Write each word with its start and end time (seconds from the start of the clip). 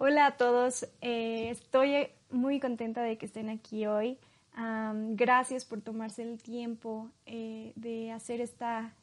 Hola 0.00 0.26
a 0.26 0.36
todos, 0.36 0.84
eh, 1.00 1.50
estoy 1.50 2.06
muy 2.30 2.60
contenta 2.60 3.02
de 3.02 3.18
que 3.18 3.26
estén 3.26 3.48
aquí 3.48 3.84
hoy. 3.86 4.16
gracias 4.54 5.64
por 5.64 5.80
tomarse 5.80 6.22
el 6.22 6.40
tiempo 6.40 7.10
eh, 7.26 7.72
de 7.74 8.12
hacer 8.12 8.40
esta 8.40 8.94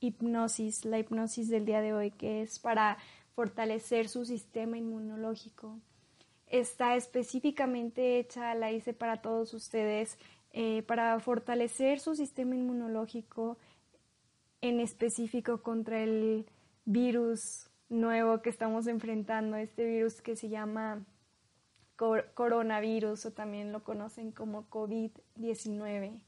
hipnosis, 0.00 0.86
la 0.86 0.98
hipnosis 0.98 1.50
del 1.50 1.66
día 1.66 1.82
de 1.82 1.92
hoy, 1.92 2.12
que 2.12 2.40
es 2.40 2.58
para 2.58 2.96
fortalecer 3.34 4.08
su 4.08 4.24
sistema 4.24 4.78
inmunológico. 4.78 5.78
Está 6.46 6.96
específicamente 6.96 8.18
hecha, 8.18 8.54
la 8.54 8.72
hice 8.72 8.94
para 8.94 9.20
todos 9.20 9.52
ustedes, 9.52 10.16
eh, 10.52 10.82
para 10.84 11.20
fortalecer 11.20 12.00
su 12.00 12.14
sistema 12.16 12.54
inmunológico, 12.54 13.58
en 14.62 14.80
específico 14.80 15.62
contra 15.62 16.02
el 16.02 16.46
virus 16.86 17.67
nuevo 17.88 18.42
que 18.42 18.50
estamos 18.50 18.86
enfrentando, 18.86 19.56
este 19.56 19.84
virus 19.84 20.20
que 20.20 20.36
se 20.36 20.48
llama 20.48 21.04
coronavirus 22.34 23.26
o 23.26 23.32
también 23.32 23.72
lo 23.72 23.82
conocen 23.82 24.30
como 24.30 24.68
COVID-19. 24.70 26.20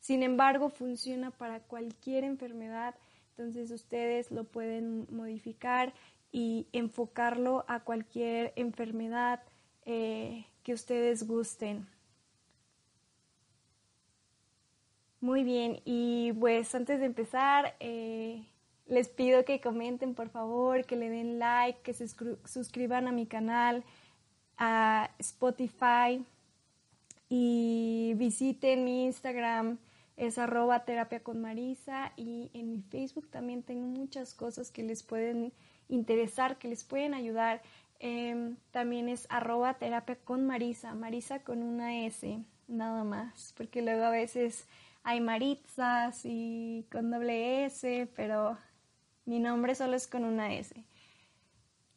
Sin 0.00 0.22
embargo, 0.22 0.70
funciona 0.70 1.32
para 1.32 1.60
cualquier 1.60 2.22
enfermedad, 2.22 2.94
entonces 3.30 3.70
ustedes 3.72 4.30
lo 4.30 4.44
pueden 4.44 5.08
modificar 5.10 5.92
y 6.30 6.68
enfocarlo 6.72 7.64
a 7.66 7.80
cualquier 7.80 8.52
enfermedad 8.56 9.42
eh, 9.84 10.46
que 10.62 10.74
ustedes 10.74 11.26
gusten. 11.26 11.88
Muy 15.20 15.42
bien, 15.42 15.80
y 15.84 16.32
pues 16.34 16.72
antes 16.74 17.00
de 17.00 17.06
empezar, 17.06 17.74
eh, 17.80 18.44
les 18.86 19.08
pido 19.08 19.44
que 19.44 19.60
comenten 19.60 20.14
por 20.14 20.28
favor, 20.28 20.84
que 20.84 20.96
le 20.96 21.08
den 21.08 21.38
like, 21.38 21.80
que 21.82 21.92
se 21.92 22.06
suscriban 22.44 23.08
a 23.08 23.12
mi 23.12 23.26
canal, 23.26 23.84
a 24.58 25.10
Spotify 25.18 26.24
y 27.28 28.14
visiten 28.16 28.84
mi 28.84 29.06
Instagram, 29.06 29.78
es 30.16 30.38
arroba 30.38 30.84
terapia 30.84 31.20
con 31.20 31.40
Marisa 31.40 32.12
y 32.16 32.50
en 32.54 32.70
mi 32.70 32.82
Facebook 32.82 33.28
también 33.28 33.62
tengo 33.62 33.86
muchas 33.86 34.34
cosas 34.34 34.70
que 34.70 34.82
les 34.82 35.02
pueden 35.02 35.52
interesar, 35.88 36.56
que 36.58 36.68
les 36.68 36.84
pueden 36.84 37.12
ayudar. 37.14 37.60
Em, 37.98 38.56
también 38.70 39.08
es 39.08 39.26
arroba 39.30 39.74
terapia 39.74 40.16
con 40.16 40.46
Marisa, 40.46 40.94
Marisa 40.94 41.40
con 41.40 41.62
una 41.62 42.04
S, 42.04 42.38
nada 42.68 43.04
más, 43.04 43.52
porque 43.56 43.82
luego 43.82 44.04
a 44.04 44.10
veces 44.10 44.66
hay 45.02 45.20
Maritzas 45.20 46.22
y 46.24 46.86
con 46.90 47.10
doble 47.10 47.66
S, 47.66 48.08
pero 48.16 48.58
mi 49.26 49.38
nombre 49.38 49.74
solo 49.74 49.96
es 49.96 50.06
con 50.06 50.24
una 50.24 50.54
S. 50.54 50.74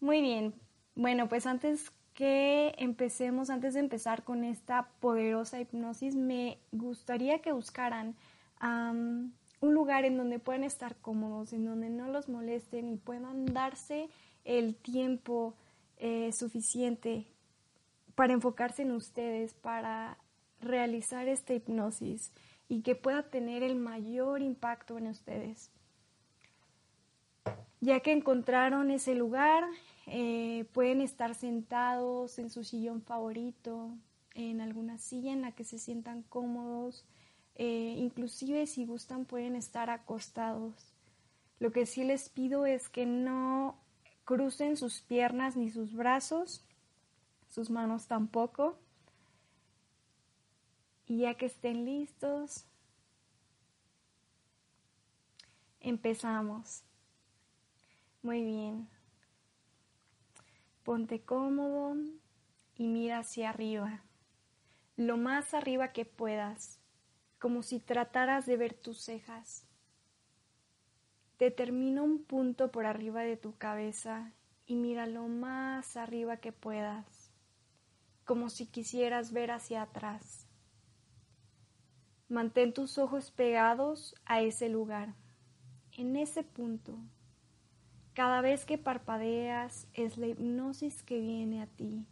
Muy 0.02 0.22
bien, 0.22 0.54
bueno, 0.96 1.30
pues 1.30 1.46
antes 1.46 1.92
que 2.14 2.76
empecemos, 2.78 3.50
antes 3.50 3.76
de 3.76 3.80
empezar 3.80 4.24
con 4.24 4.44
esta 4.44 4.90
poderosa 5.00 5.62
hipnosis, 5.62 6.16
me 6.16 6.58
gustaría 6.74 7.40
que 7.40 7.54
buscaran 7.54 8.16
un 8.62 9.34
lugar 9.62 10.04
en 10.04 10.18
donde 10.18 10.40
puedan 10.40 10.66
estar 10.66 10.98
cómodos, 10.98 11.54
en 11.54 11.64
donde 11.64 11.90
no 11.90 12.10
los 12.10 12.28
molesten 12.28 12.90
y 12.90 12.98
puedan 12.98 13.46
darse 13.46 14.10
el 14.44 14.76
tiempo 14.76 15.56
eh, 15.98 16.32
suficiente 16.34 17.26
para 18.16 18.34
enfocarse 18.34 18.82
en 18.82 18.92
ustedes, 18.92 19.54
para 19.54 20.18
realizar 20.60 21.30
esta 21.30 21.54
hipnosis 21.54 22.34
y 22.68 22.82
que 22.82 22.96
pueda 22.96 23.24
tener 23.24 23.64
el 23.64 23.76
mayor 23.76 24.42
impacto 24.42 24.98
en 24.98 25.08
ustedes. 25.08 25.72
Ya 27.82 28.02
que 28.02 28.12
encontraron 28.12 28.92
ese 28.92 29.16
lugar, 29.16 29.64
eh, 30.08 30.66
pueden 30.74 31.02
estar 31.02 31.34
sentados 31.34 32.38
en 32.40 32.50
su 32.50 32.64
sillón 32.64 33.02
favorito, 33.02 33.92
en 34.34 34.60
alguna 34.60 34.98
silla 34.98 35.32
en 35.32 35.42
la 35.42 35.54
que 35.54 35.64
se 35.64 35.80
sientan 35.80 36.24
cómodos, 36.24 37.06
eh, 37.56 37.96
inclusive 37.98 38.68
si 38.68 38.86
gustan 38.86 39.26
pueden 39.26 39.56
estar 39.56 39.90
acostados. 39.90 40.94
Lo 41.60 41.72
que 41.72 41.86
sí 41.86 42.04
les 42.04 42.30
pido 42.30 42.66
es 42.66 42.90
que 42.90 43.06
no 43.06 43.78
crucen 44.26 44.78
sus 44.78 45.02
piernas 45.02 45.56
ni 45.56 45.70
sus 45.70 45.94
brazos, 45.94 46.66
sus 47.48 47.70
manos 47.70 48.08
tampoco. 48.08 48.78
Y 51.06 51.20
ya 51.20 51.36
que 51.36 51.48
estén 51.48 51.86
listos, 51.86 52.66
empezamos. 55.80 56.84
Muy 58.22 58.44
bien. 58.44 58.90
Ponte 60.84 61.22
cómodo 61.22 61.96
y 62.76 62.88
mira 62.88 63.20
hacia 63.20 63.50
arriba, 63.50 64.04
lo 64.98 65.16
más 65.16 65.54
arriba 65.54 65.94
que 65.94 66.04
puedas, 66.04 66.80
como 67.38 67.64
si 67.64 67.80
trataras 67.80 68.46
de 68.46 68.58
ver 68.58 68.74
tus 68.74 69.00
cejas. 69.00 69.66
Determina 71.38 72.02
un 72.02 72.24
punto 72.26 72.72
por 72.72 72.86
arriba 72.86 73.22
de 73.22 73.38
tu 73.38 73.58
cabeza 73.58 74.34
y 74.66 74.76
mira 74.76 75.08
lo 75.08 75.28
más 75.30 75.96
arriba 75.96 76.38
que 76.38 76.52
puedas, 76.52 77.32
como 78.26 78.50
si 78.50 78.66
quisieras 78.66 79.32
ver 79.32 79.52
hacia 79.52 79.84
atrás. 79.84 80.46
Mantén 82.28 82.74
tus 82.74 82.98
ojos 82.98 83.32
pegados 83.32 84.14
a 84.26 84.42
ese 84.42 84.68
lugar, 84.68 85.16
en 85.94 86.18
ese 86.18 86.44
punto. 86.44 87.00
Cada 88.14 88.42
vez 88.42 88.66
que 88.66 88.78
parpadeas 88.78 89.88
es 89.94 90.18
la 90.18 90.28
hipnosis 90.28 91.04
que 91.04 91.20
viene 91.20 91.62
a 91.62 91.68
ti. 91.68 92.06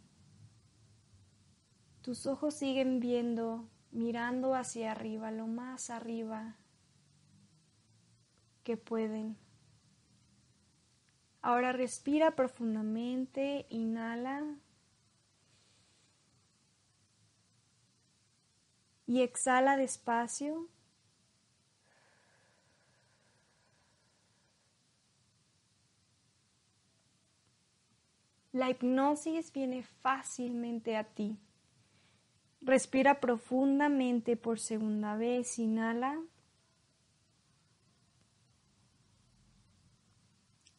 Tus 2.02 2.26
ojos 2.26 2.54
siguen 2.54 3.00
viendo, 3.00 3.68
mirando 3.90 4.54
hacia 4.54 4.92
arriba, 4.92 5.30
lo 5.30 5.46
más 5.46 5.90
arriba 5.90 6.56
que 8.64 8.76
pueden. 8.76 9.36
Ahora 11.42 11.72
respira 11.72 12.34
profundamente, 12.34 13.66
inhala 13.70 14.44
y 19.06 19.22
exhala 19.22 19.76
despacio. 19.76 20.68
La 28.58 28.70
hipnosis 28.70 29.52
viene 29.52 29.84
fácilmente 29.84 30.96
a 30.96 31.04
ti. 31.04 31.38
Respira 32.60 33.20
profundamente 33.20 34.36
por 34.36 34.58
segunda 34.58 35.14
vez, 35.14 35.60
inhala. 35.60 36.20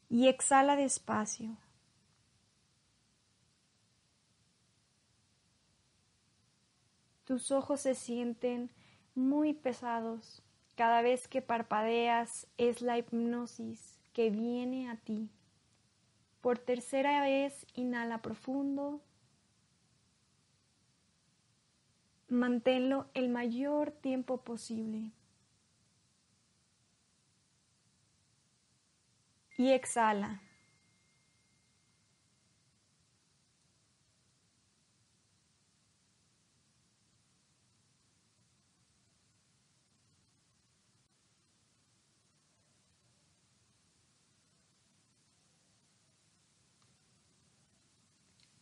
Y 0.10 0.28
exhala 0.28 0.76
despacio. 0.76 1.56
Tus 7.24 7.50
ojos 7.52 7.80
se 7.80 7.96
sienten 7.96 8.72
muy 9.16 9.54
pesados. 9.54 10.42
Cada 10.76 11.02
vez 11.02 11.30
que 11.30 11.42
parpadeas 11.42 12.46
es 12.58 12.82
la 12.82 12.98
hipnosis 12.98 14.02
que 14.12 14.32
viene 14.32 14.90
a 14.90 14.98
ti. 14.98 15.30
Por 16.42 16.58
tercera 16.58 17.22
vez, 17.22 17.66
inhala 17.76 18.22
profundo. 18.22 19.02
Manténlo 22.30 23.10
el 23.14 23.30
mayor 23.30 23.92
tiempo 23.92 24.42
posible. 24.44 25.12
Y 29.58 29.72
exhala. 29.72 30.42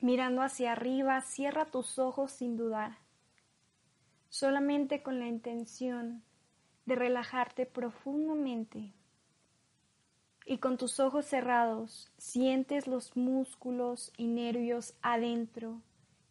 Mirando 0.08 0.42
hacia 0.42 0.72
arriba, 0.72 1.20
cierra 1.20 1.66
tus 1.66 2.00
ojos 2.00 2.32
sin 2.32 2.56
dudar, 2.56 2.98
solamente 4.30 5.04
con 5.04 5.20
la 5.20 5.28
intención 5.28 6.24
de 6.86 6.96
relajarte 6.96 7.66
profundamente. 7.66 8.94
Y 10.46 10.60
con 10.60 10.78
tus 10.78 11.02
ojos 11.02 11.26
cerrados, 11.26 12.10
sientes 12.18 12.88
los 12.88 13.18
músculos 13.18 14.14
y 14.16 14.28
nervios 14.28 14.94
adentro 15.02 15.82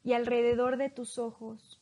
y 0.03 0.15
alrededor 0.15 0.79
de 0.79 0.89
tus 0.89 1.19
ojos. 1.19 1.79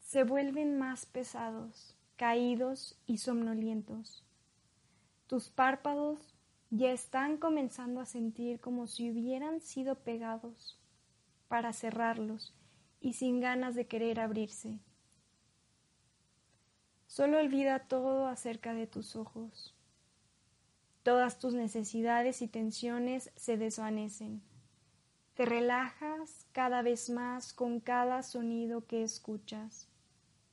Se 0.00 0.24
vuelven 0.24 0.78
más 0.78 1.06
pesados, 1.06 1.96
caídos 2.16 3.00
y 3.06 3.16
somnolientos. 3.16 4.22
Tus 5.28 5.48
párpados 5.48 6.34
ya 6.68 6.92
están 6.92 7.38
comenzando 7.38 8.02
a 8.02 8.04
sentir 8.04 8.60
como 8.60 8.86
si 8.86 9.10
hubieran 9.10 9.62
sido 9.62 9.94
pegados 9.94 10.78
para 11.52 11.74
cerrarlos 11.74 12.54
y 12.98 13.12
sin 13.12 13.40
ganas 13.40 13.74
de 13.74 13.86
querer 13.86 14.20
abrirse. 14.20 14.78
Solo 17.06 17.40
olvida 17.40 17.88
todo 17.88 18.26
acerca 18.26 18.72
de 18.72 18.86
tus 18.86 19.16
ojos. 19.16 19.76
Todas 21.02 21.38
tus 21.38 21.52
necesidades 21.52 22.40
y 22.40 22.48
tensiones 22.48 23.30
se 23.36 23.58
desvanecen. 23.58 24.40
Te 25.34 25.44
relajas 25.44 26.46
cada 26.52 26.80
vez 26.80 27.10
más 27.10 27.52
con 27.52 27.80
cada 27.80 28.22
sonido 28.22 28.86
que 28.86 29.02
escuchas, 29.02 29.90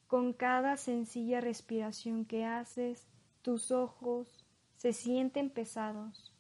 con 0.06 0.34
cada 0.34 0.76
sencilla 0.76 1.40
respiración 1.40 2.26
que 2.26 2.44
haces, 2.44 3.08
tus 3.42 3.72
ojos 3.72 4.28
se 4.76 4.92
sienten 4.92 5.50
pesados, 5.50 6.36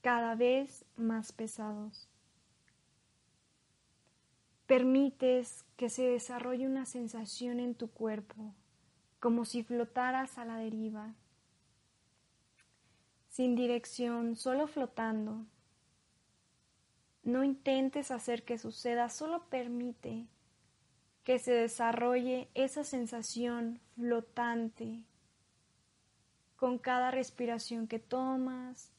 cada 0.00 0.36
vez 0.36 0.84
más 0.94 1.32
pesados. 1.32 2.08
Permites 4.70 5.64
que 5.76 5.90
se 5.90 6.04
desarrolle 6.08 6.64
una 6.64 6.86
sensación 6.86 7.58
en 7.58 7.74
tu 7.74 7.90
cuerpo, 7.90 8.54
como 9.18 9.44
si 9.44 9.64
flotaras 9.64 10.38
a 10.38 10.44
la 10.44 10.58
deriva, 10.58 11.16
sin 13.30 13.56
dirección, 13.56 14.36
solo 14.36 14.68
flotando. 14.68 15.44
No 17.24 17.42
intentes 17.42 18.12
hacer 18.12 18.44
que 18.44 18.58
suceda, 18.58 19.08
solo 19.08 19.48
permite 19.48 20.28
que 21.24 21.40
se 21.40 21.50
desarrolle 21.50 22.48
esa 22.54 22.84
sensación 22.84 23.80
flotante 23.96 25.02
con 26.54 26.78
cada 26.78 27.10
respiración 27.10 27.88
que 27.88 27.98
tomas 27.98 28.92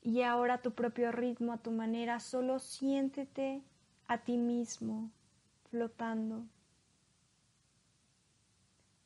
y 0.00 0.22
ahora 0.22 0.62
tu 0.62 0.72
propio 0.72 1.12
ritmo, 1.12 1.52
a 1.52 1.58
tu 1.58 1.72
manera, 1.72 2.20
solo 2.20 2.58
siéntete 2.58 3.62
a 4.10 4.18
ti 4.18 4.36
mismo 4.36 5.08
flotando. 5.70 6.44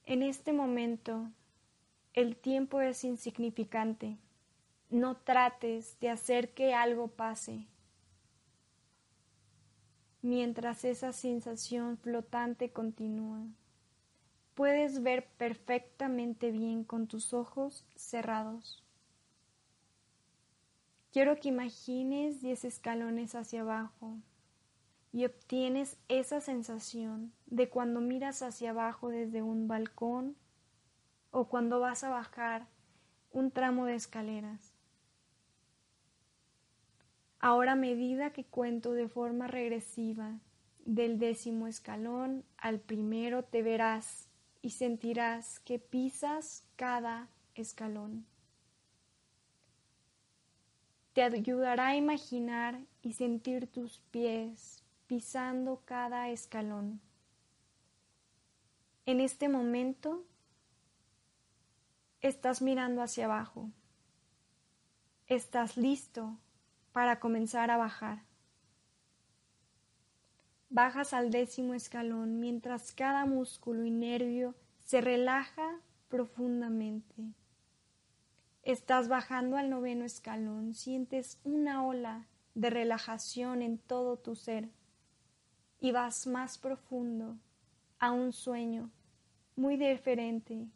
En 0.06 0.23
este 0.23 0.55
momento 0.55 1.31
el 2.15 2.39
tiempo 2.39 2.81
es 2.81 3.05
insignificante. 3.05 4.17
No 4.89 5.19
trates 5.19 6.01
de 6.01 6.09
hacer 6.09 6.55
que 6.55 6.73
algo 6.73 7.09
pase 7.09 7.67
mientras 10.23 10.87
esa 10.87 11.12
sensación 11.12 11.99
flotante 11.99 12.73
continúa. 12.73 13.43
Puedes 14.55 15.03
ver 15.03 15.27
perfectamente 15.37 16.50
bien 16.50 16.83
con 16.83 17.09
tus 17.09 17.35
ojos 17.35 17.85
cerrados. 17.95 18.83
Quiero 21.12 21.39
que 21.39 21.50
imagines 21.50 22.41
10 22.41 22.65
escalones 22.65 23.35
hacia 23.35 23.61
abajo 23.61 24.17
y 25.14 25.26
obtienes 25.26 25.96
esa 26.08 26.40
sensación 26.40 27.32
de 27.46 27.69
cuando 27.69 28.00
miras 28.00 28.43
hacia 28.43 28.70
abajo 28.70 29.11
desde 29.11 29.43
un 29.43 29.69
balcón 29.69 30.34
o 31.31 31.49
cuando 31.49 31.78
vas 31.78 32.02
a 32.02 32.11
bajar 32.11 32.66
un 33.31 33.52
tramo 33.52 33.87
de 33.87 33.94
escaleras. 33.94 34.75
Ahora 37.38 37.72
a 37.72 37.76
medida 37.76 38.32
que 38.32 38.43
cuento 38.44 38.93
de 38.93 39.06
forma 39.06 39.46
regresiva 39.46 40.40
del 40.84 41.20
décimo 41.20 41.69
escalón 41.69 42.44
al 42.56 42.81
primero 42.81 43.44
te 43.44 43.62
verás 43.62 44.28
y 44.62 44.70
sentirás 44.70 45.61
que 45.61 45.78
pisas 45.78 46.64
cada 46.75 47.28
escalón. 47.55 48.26
Te 51.12 51.22
ayudará 51.22 51.88
a 51.88 51.96
imaginar 51.96 52.81
y 53.00 53.12
sentir 53.12 53.69
tus 53.69 54.00
pies 54.11 54.84
pisando 55.06 55.83
cada 55.85 56.31
escalón. 56.31 57.01
En 59.06 59.21
este 59.21 59.49
momento 59.49 60.25
estás 62.21 62.62
mirando 62.62 63.03
hacia 63.03 63.27
abajo. 63.27 63.71
Estás 65.27 65.77
listo 65.77 66.39
para 66.93 67.21
comenzar 67.21 67.71
a 67.71 67.77
bajar. 67.77 68.23
Bajas 70.71 71.12
al 71.12 71.31
décimo 71.31 71.75
escalón 71.75 72.41
mientras 72.41 72.93
cada 72.93 73.27
músculo 73.27 73.85
y 73.85 73.91
nervio 73.91 74.55
se 74.85 75.00
relaja 75.00 75.81
profundamente. 76.09 77.35
Estás 78.62 79.09
bajando 79.09 79.59
al 79.59 79.69
noveno 79.69 80.05
escalón, 80.05 80.75
sientes 80.75 81.39
una 81.45 81.85
ola 81.85 82.27
de 82.55 82.71
relajación 82.71 83.61
en 83.61 83.79
todo 83.79 84.17
tu 84.19 84.35
ser 84.35 84.71
y 85.85 85.93
vas 85.93 86.27
más 86.27 86.57
profundo 86.57 87.37
a 87.99 88.11
un 88.11 88.33
sueño 88.33 88.91
muy 89.55 89.77
diferente, 89.77 90.67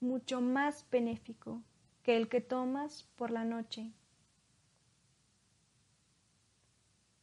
mucho 0.00 0.40
más 0.40 0.84
benéfico 0.90 1.62
que 2.02 2.16
el 2.16 2.28
que 2.28 2.40
tomas 2.40 3.04
por 3.14 3.30
la 3.30 3.44
noche. 3.44 3.92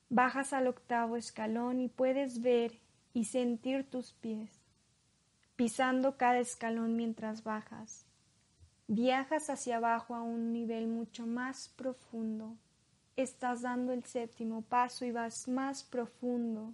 Bajas 0.07 0.53
al 0.53 0.67
octavo 0.67 1.17
escalón 1.17 1.81
y 1.81 1.89
puedes 1.89 2.41
ver 2.41 2.79
y 3.13 3.25
sentir 3.25 3.83
tus 3.89 4.13
pies, 4.13 4.61
pisando 5.57 6.15
cada 6.15 6.39
escalón 6.39 6.95
mientras 6.95 7.43
bajas. 7.43 8.05
Viajas 8.87 9.49
hacia 9.49 9.75
abajo 9.75 10.15
a 10.15 10.21
un 10.21 10.53
nivel 10.53 10.87
mucho 10.87 11.27
más 11.27 11.67
profundo. 11.67 12.55
Estás 13.17 13.61
dando 13.61 13.91
el 13.91 14.05
séptimo 14.05 14.61
paso 14.61 15.03
y 15.03 15.11
vas 15.11 15.49
más 15.49 15.83
profundo. 15.83 16.73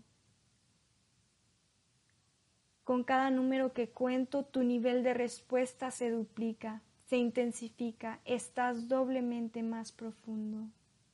Con 2.92 3.06
cada 3.06 3.32
número 3.32 3.72
que 3.72 3.88
cuento, 3.88 4.44
tu 4.44 4.64
nivel 4.64 5.02
de 5.02 5.14
respuesta 5.14 5.92
se 5.92 6.12
duplica, 6.12 6.82
se 7.06 7.16
intensifica, 7.16 8.20
estás 8.26 8.90
doblemente 8.90 9.64
más 9.64 9.94
profundo 9.94 10.68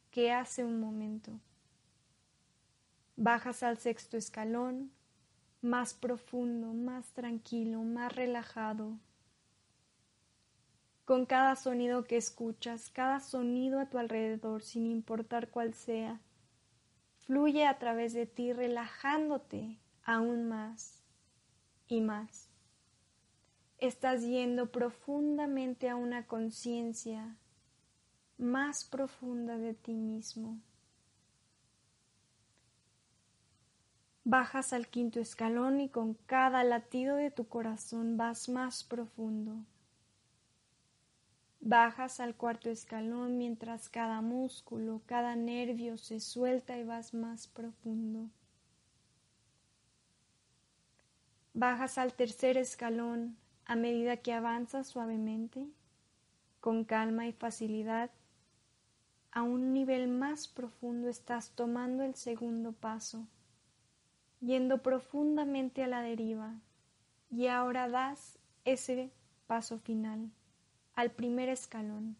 que 0.10 0.32
hace 0.32 0.66
un 0.66 0.80
momento. 0.80 1.40
Bajas 3.16 3.62
al 3.62 3.78
sexto 3.78 4.18
escalón, 4.18 4.90
más 5.62 5.94
profundo, 5.94 6.74
más 6.74 7.14
tranquilo, 7.14 7.84
más 7.84 8.12
relajado. 8.16 8.98
Con 11.06 11.28
cada 11.28 11.56
sonido 11.56 12.06
que 12.06 12.18
escuchas, 12.18 12.90
cada 12.90 13.20
sonido 13.20 13.80
a 13.80 13.86
tu 13.86 14.00
alrededor, 14.00 14.64
sin 14.64 14.88
importar 14.88 15.52
cuál 15.52 15.76
sea, 15.76 16.20
fluye 17.28 17.68
a 17.68 17.78
través 17.78 18.14
de 18.14 18.26
ti 18.26 18.52
relajándote 18.52 19.78
aún 20.04 20.50
más 20.50 20.97
y 21.88 22.02
más. 22.02 22.50
Estás 23.78 24.24
yendo 24.24 24.72
profundamente 24.72 25.90
a 25.90 25.96
una 25.96 26.26
conciencia 26.26 27.38
más 28.38 28.84
profunda 28.84 29.58
de 29.58 29.74
ti 29.74 29.94
mismo. 29.94 30.60
Bajas 34.24 34.74
al 34.74 34.88
quinto 34.88 35.20
escalón 35.20 35.80
y 35.80 35.90
con 35.90 36.16
cada 36.26 36.64
latido 36.64 37.16
de 37.16 37.32
tu 37.32 37.48
corazón 37.48 38.18
vas 38.18 38.50
más 38.50 38.84
profundo. 38.84 39.64
Bajas 41.60 42.20
al 42.20 42.36
cuarto 42.36 42.70
escalón 42.70 43.38
mientras 43.38 43.90
cada 43.90 44.22
músculo, 44.22 45.02
cada 45.06 45.36
nervio 45.36 45.98
se 45.98 46.20
suelta 46.20 46.78
y 46.78 46.84
vas 46.84 47.14
más 47.14 47.48
profundo. 47.48 48.30
Bajas 51.60 51.98
al 51.98 52.14
tercer 52.14 52.56
escalón 52.56 53.36
a 53.66 53.76
medida 53.76 54.18
que 54.18 54.32
avanzas 54.32 54.86
suavemente, 54.86 55.66
con 56.60 56.84
calma 56.84 57.26
y 57.26 57.32
facilidad. 57.32 58.12
A 59.32 59.42
un 59.42 59.74
nivel 59.74 60.08
más 60.08 60.48
profundo 60.48 61.10
estás 61.10 61.50
tomando 61.56 62.04
el 62.04 62.14
segundo 62.14 62.74
paso 62.74 63.26
yendo 64.40 64.84
profundamente 64.84 65.84
a 65.84 65.88
la 65.88 66.04
deriva, 66.04 66.54
y 67.32 67.48
ahora 67.48 67.90
das 67.90 68.38
ese 68.66 69.10
paso 69.48 69.80
final, 69.80 70.30
al 70.94 71.10
primer 71.10 71.50
escalón. 71.50 72.18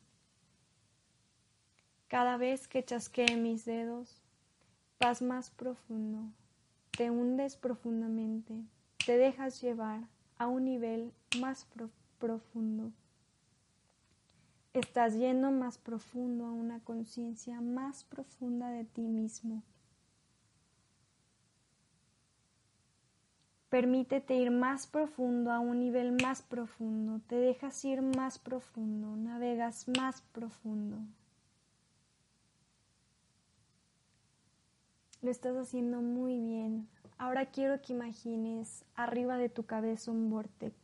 Cada 2.08 2.38
vez 2.38 2.68
que 2.68 2.84
chasquee 2.84 3.38
mis 3.38 3.66
dedos, 3.66 4.20
vas 5.00 5.22
más 5.22 5.52
profundo, 5.52 6.24
te 6.90 7.12
hundes 7.12 7.56
profundamente, 7.56 8.64
te 9.08 9.18
dejas 9.18 9.62
llevar 9.62 10.02
a 10.38 10.48
un 10.48 10.66
nivel 10.66 11.14
más 11.40 11.66
profundo. 12.20 12.92
Estás 14.74 15.16
yendo 15.16 15.50
más 15.50 15.78
profundo 15.78 16.46
a 16.46 16.52
una 16.52 16.82
conciencia 16.82 17.62
más 17.62 18.04
profunda 18.04 18.70
de 18.70 18.84
ti 18.84 19.04
mismo. 19.04 19.64
Permítete 23.70 24.36
ir 24.36 24.52
más 24.52 24.88
profundo 24.88 25.54
a 25.54 25.60
un 25.60 25.80
nivel 25.80 26.12
más 26.22 26.42
profundo, 26.42 27.22
te 27.28 27.36
dejas 27.36 27.86
ir 27.86 28.02
más 28.02 28.38
profundo, 28.38 29.16
navegas 29.16 29.88
más 29.98 30.22
profundo. 30.34 30.98
Lo 35.22 35.32
estás 35.32 35.56
haciendo 35.56 36.02
muy 36.02 36.38
bien. 36.42 36.90
Ahora 37.18 37.48
quiero 37.48 37.82
que 37.82 37.94
imagines 37.94 38.86
arriba 38.96 39.38
de 39.38 39.50
tu 39.50 39.66
cabeza 39.66 40.12
un 40.12 40.30
vortex. 40.30 40.76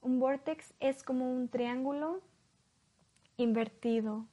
Un 0.00 0.18
vortex 0.18 0.74
es 0.80 1.02
como 1.02 1.32
un 1.32 1.48
triángulo 1.48 2.20
invertido, 3.36 4.26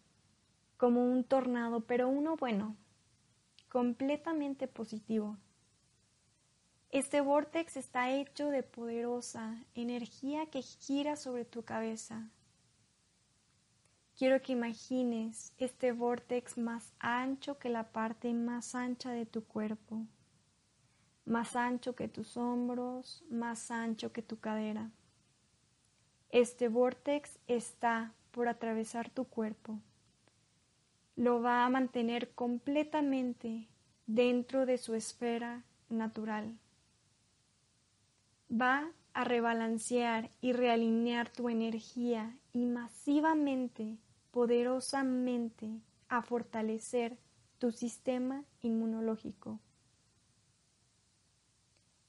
como 0.77 1.05
un 1.05 1.23
tornado, 1.23 1.81
pero 1.81 2.09
uno 2.09 2.37
bueno, 2.37 2.75
completamente 3.69 4.67
positivo. 4.67 5.37
Este 6.89 7.21
vortex 7.21 7.77
está 7.77 8.11
hecho 8.11 8.49
de 8.49 8.63
poderosa 8.63 9.63
energía 9.75 10.47
que 10.47 10.61
gira 10.61 11.15
sobre 11.15 11.45
tu 11.45 11.63
cabeza. 11.63 12.29
Quiero 14.21 14.39
que 14.39 14.51
imagines 14.51 15.51
este 15.57 15.93
vortex 15.93 16.55
más 16.55 16.93
ancho 16.99 17.57
que 17.57 17.69
la 17.69 17.91
parte 17.91 18.31
más 18.35 18.75
ancha 18.75 19.09
de 19.09 19.25
tu 19.25 19.43
cuerpo, 19.43 20.05
más 21.25 21.55
ancho 21.55 21.95
que 21.95 22.07
tus 22.07 22.37
hombros, 22.37 23.25
más 23.31 23.71
ancho 23.71 24.13
que 24.13 24.21
tu 24.21 24.39
cadera. 24.39 24.91
Este 26.29 26.67
vortex 26.67 27.39
está 27.47 28.13
por 28.29 28.47
atravesar 28.47 29.09
tu 29.09 29.25
cuerpo. 29.25 29.79
Lo 31.15 31.41
va 31.41 31.65
a 31.65 31.69
mantener 31.71 32.29
completamente 32.35 33.69
dentro 34.05 34.67
de 34.67 34.77
su 34.77 34.93
esfera 34.93 35.63
natural. 35.89 36.59
Va 38.51 38.91
a 39.13 39.23
rebalancear 39.23 40.29
y 40.41 40.53
realinear 40.53 41.27
tu 41.27 41.49
energía 41.49 42.37
y 42.53 42.65
masivamente 42.65 43.97
poderosamente 44.31 45.69
a 46.07 46.21
fortalecer 46.21 47.17
tu 47.59 47.71
sistema 47.71 48.43
inmunológico. 48.61 49.59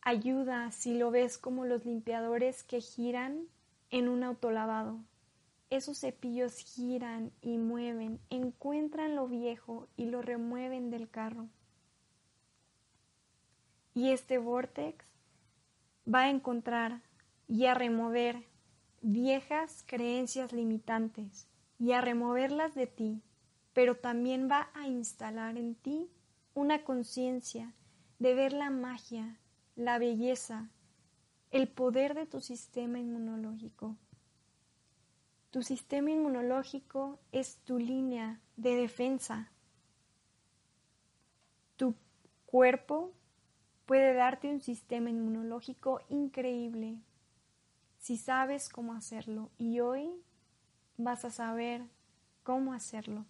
Ayuda 0.01 0.71
si 0.73 0.99
lo 0.99 1.11
ves 1.11 1.39
como 1.39 1.65
los 1.65 1.85
limpiadores 1.85 2.65
que 2.65 2.81
giran 2.81 3.47
en 3.91 4.09
un 4.09 4.25
autolavado. 4.25 4.99
Esos 5.71 5.99
cepillos 6.01 6.57
giran 6.57 7.33
y 7.41 7.59
mueven, 7.59 8.21
encuentran 8.31 9.15
lo 9.15 9.29
viejo 9.29 9.89
y 9.97 10.07
lo 10.07 10.23
remueven 10.23 10.91
del 10.91 11.09
carro. 11.09 11.49
Y 13.95 14.11
este 14.11 14.39
vortex 14.39 15.05
va 16.13 16.23
a 16.23 16.31
encontrar 16.31 17.03
y 17.47 17.67
a 17.67 17.75
remover 17.75 18.43
viejas 19.03 19.85
creencias 19.87 20.53
limitantes 20.53 21.47
y 21.83 21.95
a 21.95 22.01
removerlas 22.01 22.77
de 22.77 22.87
ti, 22.87 23.21
pero 23.73 23.97
también 23.97 24.49
va 24.49 24.71
a 24.73 24.87
instalar 24.87 25.59
en 25.59 25.75
ti 25.75 26.09
una 26.55 26.85
conciencia 26.85 27.75
de 28.21 28.35
ver 28.35 28.53
la 28.53 28.71
magia, 28.71 29.41
la 29.75 29.99
belleza, 29.99 30.71
el 31.51 31.67
poder 31.67 32.15
de 32.15 32.25
tu 32.25 32.41
sistema 32.41 33.01
inmunológico. 33.01 33.97
Tu 35.51 35.65
sistema 35.65 36.13
inmunológico 36.13 37.19
es 37.33 37.57
tu 37.65 37.81
línea 37.81 38.41
de 38.57 38.77
defensa. 38.77 39.51
Tu 41.75 41.97
cuerpo 42.47 43.13
puede 43.87 44.15
darte 44.15 44.49
un 44.49 44.61
sistema 44.61 45.11
inmunológico 45.11 46.01
increíble 46.11 47.01
si 47.99 48.17
sabes 48.19 48.69
cómo 48.69 48.95
hacerlo. 48.95 49.51
Y 49.59 49.81
hoy 49.81 50.23
vas 51.05 51.25
a 51.25 51.31
saber 51.31 51.83
cómo 52.43 52.73
hacerlo. 52.73 53.25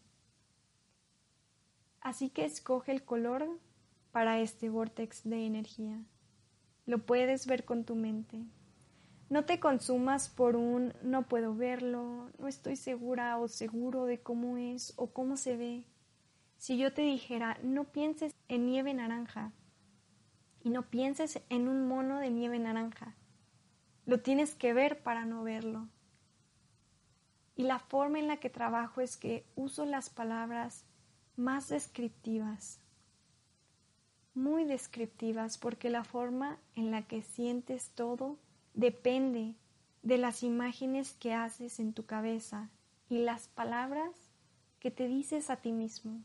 Así 2.00 2.30
que 2.30 2.44
escoge 2.44 2.92
el 2.92 3.04
color 3.04 3.48
para 4.10 4.40
este 4.40 4.68
vortex 4.68 5.22
de 5.24 5.46
energía. 5.46 6.02
Lo 6.84 7.06
puedes 7.06 7.46
ver 7.46 7.64
con 7.64 7.84
tu 7.84 7.94
mente. 7.94 8.44
No 9.30 9.44
te 9.44 9.60
consumas 9.60 10.28
por 10.28 10.56
un 10.56 10.92
no 11.02 11.26
puedo 11.28 11.54
verlo, 11.54 12.30
no 12.38 12.48
estoy 12.48 12.76
segura 12.76 13.38
o 13.38 13.48
seguro 13.48 14.04
de 14.04 14.20
cómo 14.20 14.58
es 14.58 14.92
o 14.96 15.12
cómo 15.12 15.36
se 15.36 15.56
ve. 15.56 15.84
Si 16.58 16.76
yo 16.76 16.92
te 16.92 17.02
dijera 17.02 17.58
no 17.62 17.84
pienses 17.84 18.34
en 18.48 18.66
nieve 18.66 18.92
naranja 18.92 19.52
y 20.62 20.70
no 20.70 20.82
pienses 20.82 21.40
en 21.48 21.68
un 21.68 21.88
mono 21.88 22.18
de 22.18 22.30
nieve 22.30 22.58
naranja, 22.58 23.14
lo 24.04 24.20
tienes 24.20 24.54
que 24.54 24.74
ver 24.74 25.02
para 25.02 25.24
no 25.24 25.42
verlo. 25.44 25.88
Y 27.56 27.64
la 27.64 27.78
forma 27.78 28.18
en 28.18 28.28
la 28.28 28.38
que 28.38 28.50
trabajo 28.50 29.00
es 29.00 29.16
que 29.16 29.44
uso 29.56 29.84
las 29.84 30.10
palabras 30.10 30.84
más 31.36 31.68
descriptivas, 31.68 32.80
muy 34.34 34.64
descriptivas, 34.64 35.58
porque 35.58 35.90
la 35.90 36.04
forma 36.04 36.58
en 36.74 36.90
la 36.90 37.06
que 37.06 37.22
sientes 37.22 37.90
todo 37.90 38.38
depende 38.74 39.54
de 40.02 40.18
las 40.18 40.42
imágenes 40.42 41.12
que 41.12 41.34
haces 41.34 41.78
en 41.78 41.92
tu 41.92 42.06
cabeza 42.06 42.70
y 43.08 43.18
las 43.18 43.48
palabras 43.48 44.10
que 44.80 44.90
te 44.90 45.06
dices 45.06 45.50
a 45.50 45.56
ti 45.56 45.72
mismo 45.72 46.22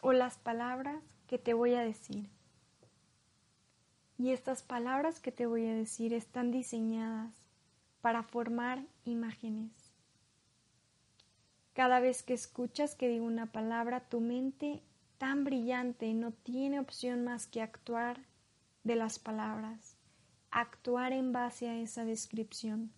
o 0.00 0.12
las 0.12 0.36
palabras 0.38 1.02
que 1.26 1.38
te 1.38 1.54
voy 1.54 1.74
a 1.74 1.82
decir. 1.82 2.28
Y 4.18 4.32
estas 4.32 4.62
palabras 4.62 5.20
que 5.20 5.32
te 5.32 5.46
voy 5.46 5.66
a 5.66 5.74
decir 5.74 6.12
están 6.12 6.50
diseñadas 6.50 7.39
para 8.00 8.22
formar 8.22 8.84
imágenes. 9.04 9.72
Cada 11.72 12.00
vez 12.00 12.22
que 12.22 12.34
escuchas 12.34 12.94
que 12.94 13.08
digo 13.08 13.24
una 13.24 13.52
palabra, 13.52 14.08
tu 14.08 14.20
mente 14.20 14.82
tan 15.18 15.44
brillante 15.44 16.12
no 16.14 16.32
tiene 16.32 16.80
opción 16.80 17.24
más 17.24 17.46
que 17.46 17.62
actuar 17.62 18.20
de 18.84 18.96
las 18.96 19.18
palabras, 19.18 19.96
actuar 20.50 21.12
en 21.12 21.32
base 21.32 21.68
a 21.68 21.78
esa 21.78 22.04
descripción. 22.04 22.92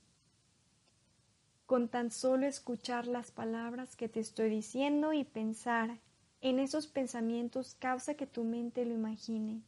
Con 1.67 1.89
tan 1.89 2.11
solo 2.11 2.47
escuchar 2.47 3.07
las 3.07 3.31
palabras 3.31 3.97
que 3.97 4.09
te 4.09 4.21
estoy 4.21 4.51
diciendo 4.51 5.13
y 5.13 5.25
pensar 5.25 5.99
en 6.41 6.59
esos 6.59 6.87
pensamientos 6.87 7.77
causa 7.79 8.15
que 8.15 8.27
tu 8.27 8.45
mente 8.45 8.85
lo 8.85 8.95
imagine, 8.95 9.63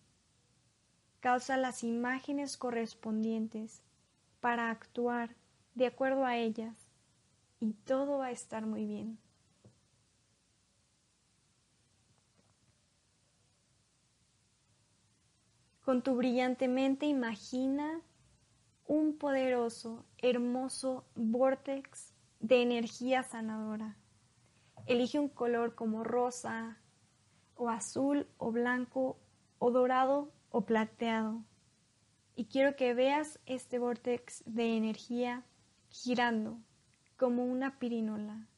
causa 1.20 1.56
las 1.56 1.84
imágenes 1.84 2.56
correspondientes 2.56 3.82
para 4.44 4.68
actuar 4.68 5.34
de 5.74 5.86
acuerdo 5.86 6.26
a 6.26 6.36
ellas 6.36 6.76
y 7.60 7.72
todo 7.72 8.18
va 8.18 8.26
a 8.26 8.30
estar 8.30 8.66
muy 8.66 8.84
bien. 8.84 9.18
Con 15.82 16.02
tu 16.02 16.14
brillante 16.16 16.68
mente 16.68 17.06
imagina 17.06 18.02
un 18.86 19.16
poderoso, 19.16 20.04
hermoso 20.18 21.06
vortex 21.14 22.12
de 22.40 22.60
energía 22.60 23.22
sanadora. 23.22 23.96
Elige 24.84 25.18
un 25.18 25.30
color 25.30 25.74
como 25.74 26.04
rosa, 26.04 26.82
o 27.54 27.70
azul, 27.70 28.28
o 28.36 28.52
blanco, 28.52 29.16
o 29.58 29.70
dorado, 29.70 30.34
o 30.50 30.66
plateado 30.66 31.46
y 32.36 32.46
quiero 32.46 32.76
que 32.76 32.94
veas 32.94 33.38
este 33.46 33.78
vortex 33.78 34.42
de 34.46 34.76
energía 34.76 35.44
girando 35.88 36.58
como 37.16 37.44
una 37.44 37.78
pirinola 37.78 38.48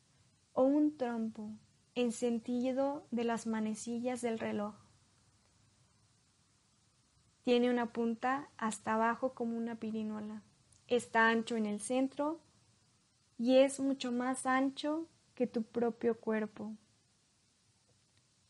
o 0.53 0.63
un 0.65 0.97
trompo 0.97 1.51
en 1.95 2.13
sentido 2.13 3.07
de 3.11 3.25
las 3.25 3.47
manecillas 3.47 4.23
del 4.23 4.39
reloj. 4.39 4.75
Tiene 7.45 7.71
una 7.71 7.93
punta 7.93 8.49
hasta 8.57 8.95
abajo 8.95 9.35
como 9.35 9.57
una 9.57 9.77
pirinola. 9.77 10.43
Está 10.89 11.29
ancho 11.29 11.57
en 11.57 11.67
el 11.67 11.81
centro 11.81 12.41
y 13.39 13.59
es 13.59 13.79
mucho 13.79 14.11
más 14.11 14.47
ancho 14.47 15.07
que 15.35 15.47
tu 15.47 15.63
propio 15.63 16.19
cuerpo. 16.19 16.75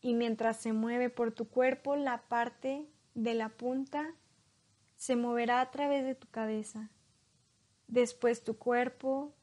Y 0.01 0.13
mientras 0.13 0.57
se 0.57 0.73
mueve 0.73 1.09
por 1.09 1.31
tu 1.31 1.49
cuerpo, 1.49 1.95
la 1.95 2.23
parte 2.27 2.87
de 3.13 3.33
la 3.33 3.49
punta 3.49 4.15
se 4.97 5.15
moverá 5.15 5.61
a 5.61 5.71
través 5.71 6.03
de 6.03 6.15
tu 6.15 6.27
cabeza, 6.27 6.89
después 7.87 8.43
tu 8.43 8.57
cuerpo 8.57 9.33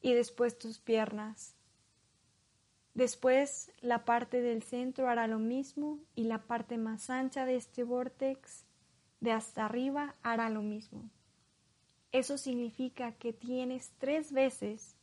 y 0.00 0.14
después 0.14 0.56
tus 0.58 0.78
piernas. 0.78 1.54
Después 2.94 3.70
la 3.80 4.04
parte 4.04 4.40
del 4.40 4.62
centro 4.62 5.08
hará 5.08 5.26
lo 5.26 5.38
mismo 5.38 6.00
y 6.14 6.24
la 6.24 6.46
parte 6.46 6.78
más 6.78 7.10
ancha 7.10 7.44
de 7.44 7.56
este 7.56 7.84
vortex 7.84 8.64
de 9.20 9.32
hasta 9.32 9.66
arriba 9.66 10.14
hará 10.22 10.48
lo 10.48 10.62
mismo. 10.62 11.10
Eso 12.10 12.38
significa 12.38 13.12
que 13.12 13.32
tienes 13.32 13.92
tres 13.98 14.32
veces 14.32 14.96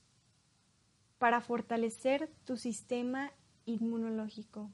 para 1.20 1.41
fortalecer 1.41 2.29
tu 2.46 2.58
sistema 2.58 3.32
inmunológico. 3.65 4.72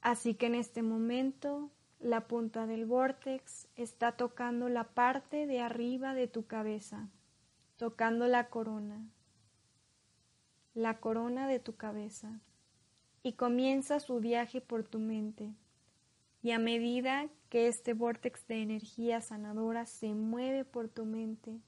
Así 0.00 0.34
que 0.34 0.46
en 0.46 0.56
este 0.56 0.82
momento 0.82 1.70
la 2.02 2.26
punta 2.26 2.66
del 2.66 2.84
vortex 2.84 3.68
está 3.76 4.12
tocando 4.12 4.68
la 4.68 4.84
parte 4.84 5.46
de 5.46 5.60
arriba 5.60 6.14
de 6.14 6.26
tu 6.26 6.46
cabeza, 6.46 7.08
tocando 7.76 8.26
la 8.26 8.48
corona, 8.48 9.08
la 10.74 10.98
corona 10.98 11.46
de 11.46 11.60
tu 11.60 11.76
cabeza 11.76 12.40
y 13.22 13.34
comienza 13.34 14.00
su 14.00 14.18
viaje 14.18 14.60
por 14.60 14.82
tu 14.82 14.98
mente. 14.98 15.54
Y 16.42 16.50
a 16.50 16.58
medida 16.58 17.28
que 17.48 17.68
este 17.68 17.94
vórtex 17.94 18.48
de 18.48 18.62
energía 18.62 19.20
sanadora 19.20 19.86
se 19.86 20.12
mueve 20.12 20.64
por 20.64 20.88
tu 20.88 21.04
mente 21.04 21.60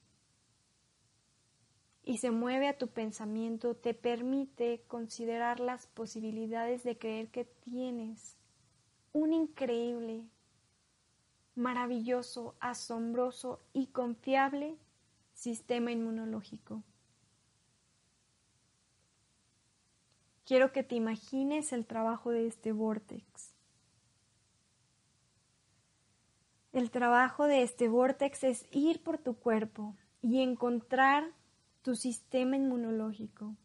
y 2.03 2.17
se 2.17 2.31
mueve 2.31 2.67
a 2.67 2.77
tu 2.77 2.89
pensamiento, 2.89 3.73
te 3.73 3.93
permite 3.93 4.83
considerar 4.89 5.61
las 5.61 5.87
posibilidades 5.87 6.83
de 6.83 6.97
creer 6.97 7.29
que 7.29 7.45
tienes 7.45 8.34
un 9.15 9.31
increíble, 9.31 10.25
maravilloso, 11.55 12.53
asombroso 12.59 13.61
y 13.71 13.87
confiable 13.87 14.75
sistema 15.33 15.93
inmunológico. 15.93 16.83
Quiero 20.43 20.73
que 20.73 20.83
te 20.83 20.95
imagines 20.95 21.71
el 21.71 21.85
trabajo 21.85 22.31
de 22.31 22.45
este 22.45 22.73
vórtex. 22.73 23.53
El 26.73 26.91
trabajo 26.91 27.45
de 27.45 27.63
este 27.63 27.87
vórtex 27.87 28.43
es 28.43 28.65
ir 28.71 29.01
por 29.01 29.17
tu 29.17 29.35
cuerpo 29.35 29.95
y 30.21 30.41
encontrar 30.41 31.31
tu 31.83 31.95
sistema 31.95 32.57
inmunológico, 32.57 33.55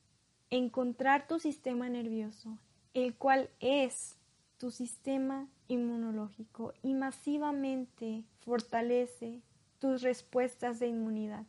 encontrar 0.49 1.26
tu 1.26 1.40
sistema 1.40 1.88
nervioso, 1.88 2.57
el 2.95 3.16
cual 3.16 3.50
es 3.59 4.19
tu 4.60 4.70
sistema 4.70 5.48
inmunológico 5.66 6.74
y 6.82 6.94
masivamente 6.94 8.22
fortalece 8.38 9.40
tus 9.80 10.02
respuestas 10.02 10.78
de 10.78 10.86
inmunidad. 10.86 11.46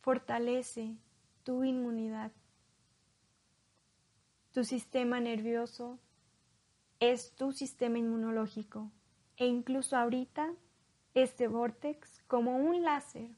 Fortalece 0.00 0.96
tu 1.44 1.62
inmunidad 1.62 2.32
tu 4.54 4.62
sistema 4.62 5.18
nervioso 5.18 5.98
es 7.00 7.34
tu 7.34 7.50
sistema 7.50 7.98
inmunológico 7.98 8.92
e 9.36 9.46
incluso 9.46 9.96
ahorita 9.96 10.54
este 11.12 11.48
vórtex 11.48 12.22
como 12.28 12.58
un 12.58 12.84
láser, 12.84 13.30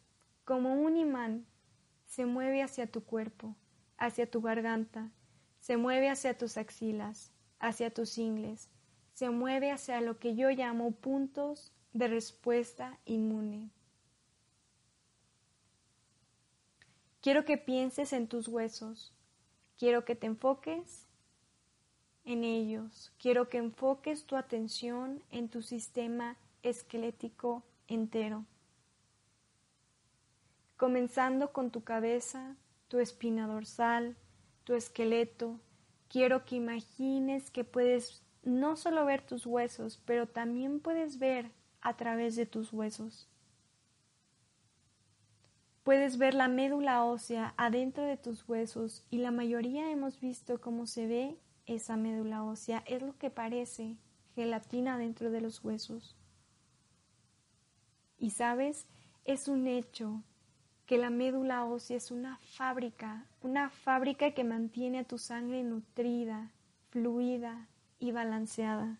como 0.44 0.74
un 0.74 0.98
imán, 0.98 1.46
se 2.04 2.26
mueve 2.26 2.62
hacia 2.62 2.86
tu 2.92 3.02
cuerpo, 3.02 3.56
hacia 3.96 4.30
tu 4.30 4.42
garganta, 4.42 5.10
se 5.60 5.78
mueve 5.78 6.10
hacia 6.10 6.36
tus 6.36 6.58
axilas, 6.58 7.32
hacia 7.58 7.92
tus 7.92 8.18
ingles, 8.18 8.68
se 9.12 9.30
mueve 9.30 9.70
hacia 9.70 10.00
lo 10.00 10.18
que 10.18 10.34
yo 10.34 10.50
llamo 10.50 10.90
puntos 10.92 11.72
de 11.92 12.08
respuesta 12.08 12.98
inmune. 13.04 13.70
Quiero 17.20 17.44
que 17.44 17.58
pienses 17.58 18.12
en 18.12 18.28
tus 18.28 18.48
huesos, 18.48 19.12
quiero 19.76 20.04
que 20.04 20.14
te 20.14 20.26
enfoques 20.26 21.06
en 22.26 22.44
ellos. 22.44 23.12
Quiero 23.18 23.48
que 23.48 23.58
enfoques 23.58 24.24
tu 24.24 24.36
atención 24.36 25.22
en 25.30 25.48
tu 25.48 25.62
sistema 25.62 26.36
esquelético 26.62 27.62
entero. 27.86 28.44
Comenzando 30.76 31.52
con 31.52 31.70
tu 31.70 31.84
cabeza, 31.84 32.56
tu 32.88 32.98
espina 32.98 33.46
dorsal, 33.46 34.16
tu 34.64 34.74
esqueleto, 34.74 35.58
quiero 36.08 36.44
que 36.44 36.56
imagines 36.56 37.50
que 37.50 37.64
puedes 37.64 38.22
no 38.42 38.76
solo 38.76 39.04
ver 39.04 39.22
tus 39.22 39.46
huesos, 39.46 40.00
pero 40.04 40.26
también 40.26 40.80
puedes 40.80 41.18
ver 41.18 41.50
a 41.80 41.96
través 41.96 42.36
de 42.36 42.46
tus 42.46 42.72
huesos. 42.72 43.28
Puedes 45.82 46.18
ver 46.18 46.34
la 46.34 46.48
médula 46.48 47.04
ósea 47.04 47.54
adentro 47.56 48.04
de 48.04 48.16
tus 48.16 48.48
huesos 48.48 49.04
y 49.10 49.18
la 49.18 49.30
mayoría 49.30 49.90
hemos 49.90 50.18
visto 50.20 50.60
cómo 50.60 50.86
se 50.86 51.06
ve 51.06 51.36
esa 51.66 51.96
médula 51.96 52.42
ósea 52.44 52.82
es 52.86 53.02
lo 53.02 53.16
que 53.18 53.30
parece 53.30 53.96
gelatina 54.34 54.98
dentro 54.98 55.30
de 55.30 55.40
los 55.40 55.62
huesos. 55.64 56.16
Y 58.18 58.30
sabes, 58.30 58.86
es 59.24 59.48
un 59.48 59.66
hecho 59.66 60.22
que 60.86 60.98
la 60.98 61.10
médula 61.10 61.64
ósea 61.64 61.96
es 61.96 62.12
una 62.12 62.38
fábrica, 62.38 63.26
una 63.42 63.70
fábrica 63.70 64.32
que 64.32 64.44
mantiene 64.44 65.00
a 65.00 65.04
tu 65.04 65.18
sangre 65.18 65.64
nutrida, 65.64 66.52
fluida 66.90 67.66
y 67.98 68.12
balanceada. 68.12 68.98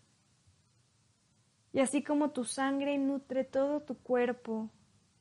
Y 1.73 1.81
así 1.81 2.03
como 2.03 2.31
tu 2.31 2.45
sangre 2.45 2.99
nutre 2.99 3.45
todo 3.45 3.81
tu 3.81 3.97
cuerpo, 3.97 4.69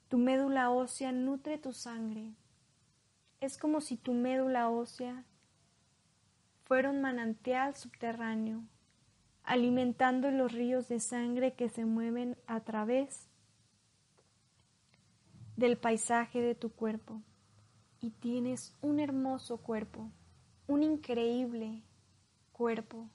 tu 0.07 0.17
médula 0.17 0.71
ósea 0.71 1.11
nutre 1.11 1.59
tu 1.59 1.71
sangre. 1.71 2.33
Es 3.41 3.57
como 3.57 3.79
si 3.79 3.95
tu 3.95 4.13
médula 4.13 4.69
ósea 4.69 5.23
fuera 6.63 6.89
un 6.89 6.99
manantial 6.99 7.75
subterráneo, 7.75 8.63
alimentando 9.43 10.31
los 10.31 10.51
ríos 10.51 10.87
de 10.87 10.99
sangre 10.99 11.53
que 11.53 11.69
se 11.69 11.85
mueven 11.85 12.37
a 12.47 12.61
través 12.61 13.29
del 15.55 15.77
paisaje 15.77 16.41
de 16.41 16.55
tu 16.55 16.71
cuerpo. 16.71 17.21
Y 17.99 18.11
tienes 18.11 18.75
un 18.81 18.99
hermoso 18.99 19.57
cuerpo, 19.57 20.11
un 20.67 20.83
increíble 20.83 21.83
cuerpo. 22.51 23.09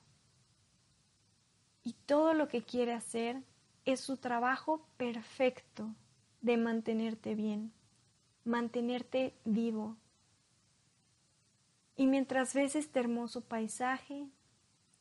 Y 1.82 1.94
todo 2.06 2.34
lo 2.34 2.48
que 2.48 2.62
quiere 2.62 2.92
hacer 2.92 3.42
es 3.84 4.00
su 4.00 4.16
trabajo 4.16 4.86
perfecto 4.96 5.94
de 6.40 6.56
mantenerte 6.56 7.34
bien, 7.34 7.72
mantenerte 8.44 9.34
vivo, 9.44 9.96
y 12.00 12.06
mientras 12.06 12.54
ves 12.54 12.76
este 12.76 12.98
hermoso 12.98 13.42
paisaje, 13.42 14.26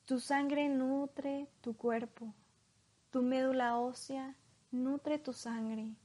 tu 0.03 0.19
sangre 0.19 0.67
nutre 0.67 1.47
tu 1.61 1.77
cuerpo, 1.77 2.33
tu 3.09 3.21
médula 3.21 3.77
ósea 3.77 4.35
nutre 4.69 5.17
tu 5.17 5.31
sangre, 5.31 5.95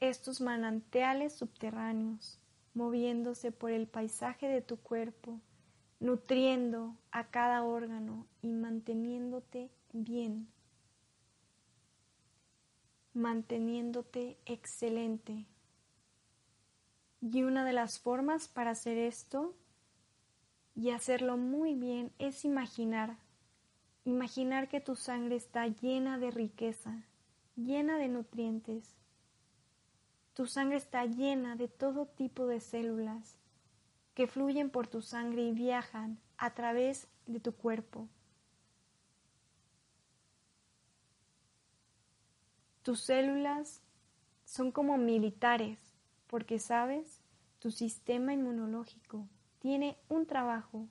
estos 0.00 0.40
manantiales 0.40 1.34
subterráneos 1.34 2.38
moviéndose 2.76 3.52
por 3.52 3.70
el 3.70 3.86
paisaje 3.86 4.48
de 4.48 4.60
tu 4.60 4.76
cuerpo, 4.76 5.40
nutriendo 5.98 6.94
a 7.10 7.28
cada 7.30 7.64
órgano 7.64 8.26
y 8.42 8.52
manteniéndote 8.52 9.70
bien, 9.94 10.48
manteniéndote 13.14 14.36
excelente. 14.44 15.46
Y 17.22 17.42
una 17.44 17.64
de 17.64 17.72
las 17.72 17.98
formas 17.98 18.46
para 18.46 18.72
hacer 18.72 18.98
esto 18.98 19.54
y 20.74 20.90
hacerlo 20.90 21.38
muy 21.38 21.74
bien 21.74 22.12
es 22.18 22.44
imaginar, 22.44 23.16
imaginar 24.04 24.68
que 24.68 24.82
tu 24.82 24.96
sangre 24.96 25.36
está 25.36 25.66
llena 25.66 26.18
de 26.18 26.30
riqueza, 26.30 27.04
llena 27.56 27.96
de 27.96 28.08
nutrientes. 28.08 28.94
Tu 30.36 30.46
sangre 30.46 30.76
está 30.76 31.06
llena 31.06 31.56
de 31.56 31.66
todo 31.66 32.04
tipo 32.04 32.46
de 32.46 32.60
células 32.60 33.38
que 34.12 34.26
fluyen 34.26 34.68
por 34.68 34.86
tu 34.86 35.00
sangre 35.00 35.40
y 35.40 35.52
viajan 35.52 36.18
a 36.36 36.52
través 36.52 37.08
de 37.26 37.40
tu 37.40 37.54
cuerpo. 37.54 38.06
Tus 42.82 43.00
células 43.00 43.80
son 44.44 44.72
como 44.72 44.98
militares 44.98 45.78
porque 46.26 46.58
sabes, 46.58 47.22
tu 47.58 47.70
sistema 47.70 48.34
inmunológico 48.34 49.26
tiene 49.58 49.96
un 50.10 50.26
trabajo 50.26 50.86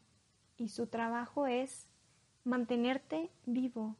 y 0.57 0.69
su 0.69 0.87
trabajo 0.87 1.45
es 1.45 1.87
mantenerte 2.45 3.29
vivo, 3.45 3.95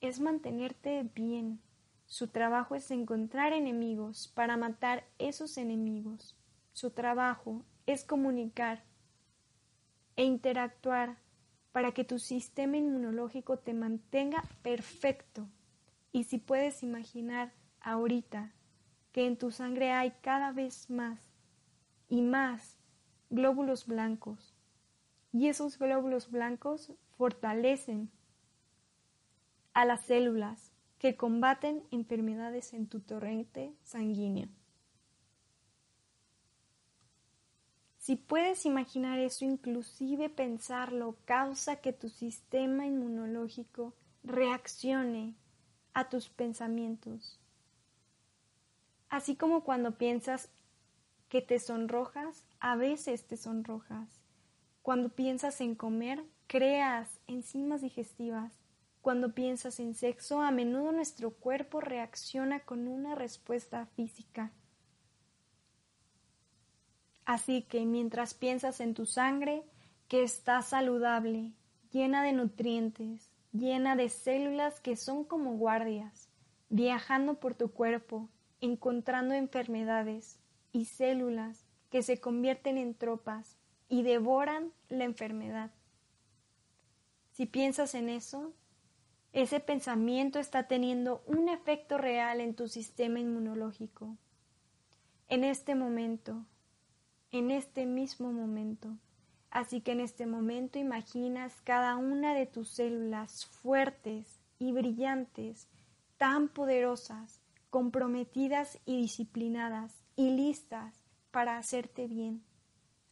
es 0.00 0.20
mantenerte 0.20 1.06
bien. 1.14 1.60
Su 2.06 2.28
trabajo 2.28 2.76
es 2.76 2.90
encontrar 2.90 3.52
enemigos 3.52 4.28
para 4.28 4.56
matar 4.56 5.04
esos 5.18 5.58
enemigos. 5.58 6.36
Su 6.72 6.90
trabajo 6.90 7.64
es 7.86 8.04
comunicar 8.04 8.84
e 10.14 10.24
interactuar 10.24 11.16
para 11.72 11.92
que 11.92 12.04
tu 12.04 12.18
sistema 12.18 12.76
inmunológico 12.76 13.58
te 13.58 13.74
mantenga 13.74 14.44
perfecto. 14.62 15.48
Y 16.12 16.24
si 16.24 16.38
puedes 16.38 16.82
imaginar 16.82 17.52
ahorita 17.80 18.52
que 19.12 19.26
en 19.26 19.36
tu 19.36 19.50
sangre 19.50 19.90
hay 19.90 20.12
cada 20.22 20.52
vez 20.52 20.88
más 20.88 21.20
y 22.08 22.22
más 22.22 22.78
glóbulos 23.30 23.86
blancos. 23.86 24.54
Y 25.32 25.48
esos 25.48 25.78
glóbulos 25.78 26.30
blancos 26.30 26.92
fortalecen 27.18 28.10
a 29.74 29.84
las 29.84 30.06
células 30.06 30.75
que 30.98 31.16
combaten 31.16 31.82
enfermedades 31.90 32.72
en 32.72 32.86
tu 32.86 33.00
torrente 33.00 33.72
sanguíneo. 33.82 34.48
Si 37.98 38.14
puedes 38.14 38.66
imaginar 38.66 39.18
eso, 39.18 39.44
inclusive 39.44 40.28
pensarlo, 40.28 41.16
causa 41.24 41.76
que 41.76 41.92
tu 41.92 42.08
sistema 42.08 42.86
inmunológico 42.86 43.94
reaccione 44.22 45.34
a 45.92 46.08
tus 46.08 46.28
pensamientos. 46.28 47.40
Así 49.08 49.34
como 49.34 49.64
cuando 49.64 49.98
piensas 49.98 50.50
que 51.28 51.42
te 51.42 51.58
sonrojas, 51.58 52.46
a 52.60 52.76
veces 52.76 53.26
te 53.26 53.36
sonrojas. 53.36 54.08
Cuando 54.82 55.08
piensas 55.08 55.60
en 55.60 55.74
comer, 55.74 56.22
creas 56.46 57.18
enzimas 57.26 57.80
digestivas. 57.82 58.52
Cuando 59.06 59.34
piensas 59.34 59.78
en 59.78 59.94
sexo, 59.94 60.42
a 60.42 60.50
menudo 60.50 60.90
nuestro 60.90 61.30
cuerpo 61.30 61.80
reacciona 61.80 62.64
con 62.64 62.88
una 62.88 63.14
respuesta 63.14 63.86
física. 63.94 64.50
Así 67.24 67.62
que 67.62 67.86
mientras 67.86 68.34
piensas 68.34 68.80
en 68.80 68.94
tu 68.94 69.06
sangre, 69.06 69.62
que 70.08 70.24
está 70.24 70.60
saludable, 70.60 71.52
llena 71.92 72.24
de 72.24 72.32
nutrientes, 72.32 73.30
llena 73.52 73.94
de 73.94 74.08
células 74.08 74.80
que 74.80 74.96
son 74.96 75.22
como 75.22 75.52
guardias, 75.56 76.28
viajando 76.68 77.38
por 77.38 77.54
tu 77.54 77.70
cuerpo, 77.70 78.28
encontrando 78.60 79.34
enfermedades 79.34 80.40
y 80.72 80.86
células 80.86 81.64
que 81.90 82.02
se 82.02 82.18
convierten 82.18 82.76
en 82.76 82.92
tropas 82.92 83.56
y 83.88 84.02
devoran 84.02 84.72
la 84.88 85.04
enfermedad. 85.04 85.70
Si 87.30 87.46
piensas 87.46 87.94
en 87.94 88.08
eso, 88.08 88.52
ese 89.32 89.60
pensamiento 89.60 90.38
está 90.38 90.66
teniendo 90.66 91.22
un 91.26 91.48
efecto 91.48 91.98
real 91.98 92.40
en 92.40 92.54
tu 92.54 92.68
sistema 92.68 93.20
inmunológico. 93.20 94.16
En 95.28 95.44
este 95.44 95.74
momento, 95.74 96.46
en 97.30 97.50
este 97.50 97.86
mismo 97.86 98.32
momento. 98.32 98.96
Así 99.50 99.80
que 99.80 99.92
en 99.92 100.00
este 100.00 100.26
momento 100.26 100.78
imaginas 100.78 101.60
cada 101.62 101.96
una 101.96 102.34
de 102.34 102.46
tus 102.46 102.70
células 102.70 103.46
fuertes 103.46 104.40
y 104.58 104.72
brillantes, 104.72 105.68
tan 106.16 106.48
poderosas, 106.48 107.40
comprometidas 107.70 108.78
y 108.84 108.96
disciplinadas 108.96 110.04
y 110.16 110.30
listas 110.30 111.00
para 111.30 111.58
hacerte 111.58 112.06
bien. 112.06 112.42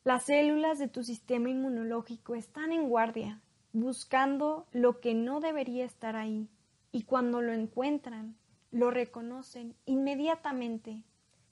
Las 0.05 0.25
células 0.25 0.79
de 0.79 0.89
tu 0.89 1.03
sistema 1.03 1.51
inmunológico 1.51 2.35
están 2.35 2.73
en 2.73 2.89
guardia, 2.89 3.41
buscando 3.75 4.69
lo 4.73 5.01
que 5.01 5.15
no 5.15 5.41
debería 5.41 5.85
estar 5.85 6.15
ahí, 6.15 6.49
y 6.93 7.03
cuando 7.03 7.43
lo 7.43 7.53
encuentran, 7.53 8.37
lo 8.71 8.93
reconocen 8.93 9.75
inmediatamente, 9.85 11.03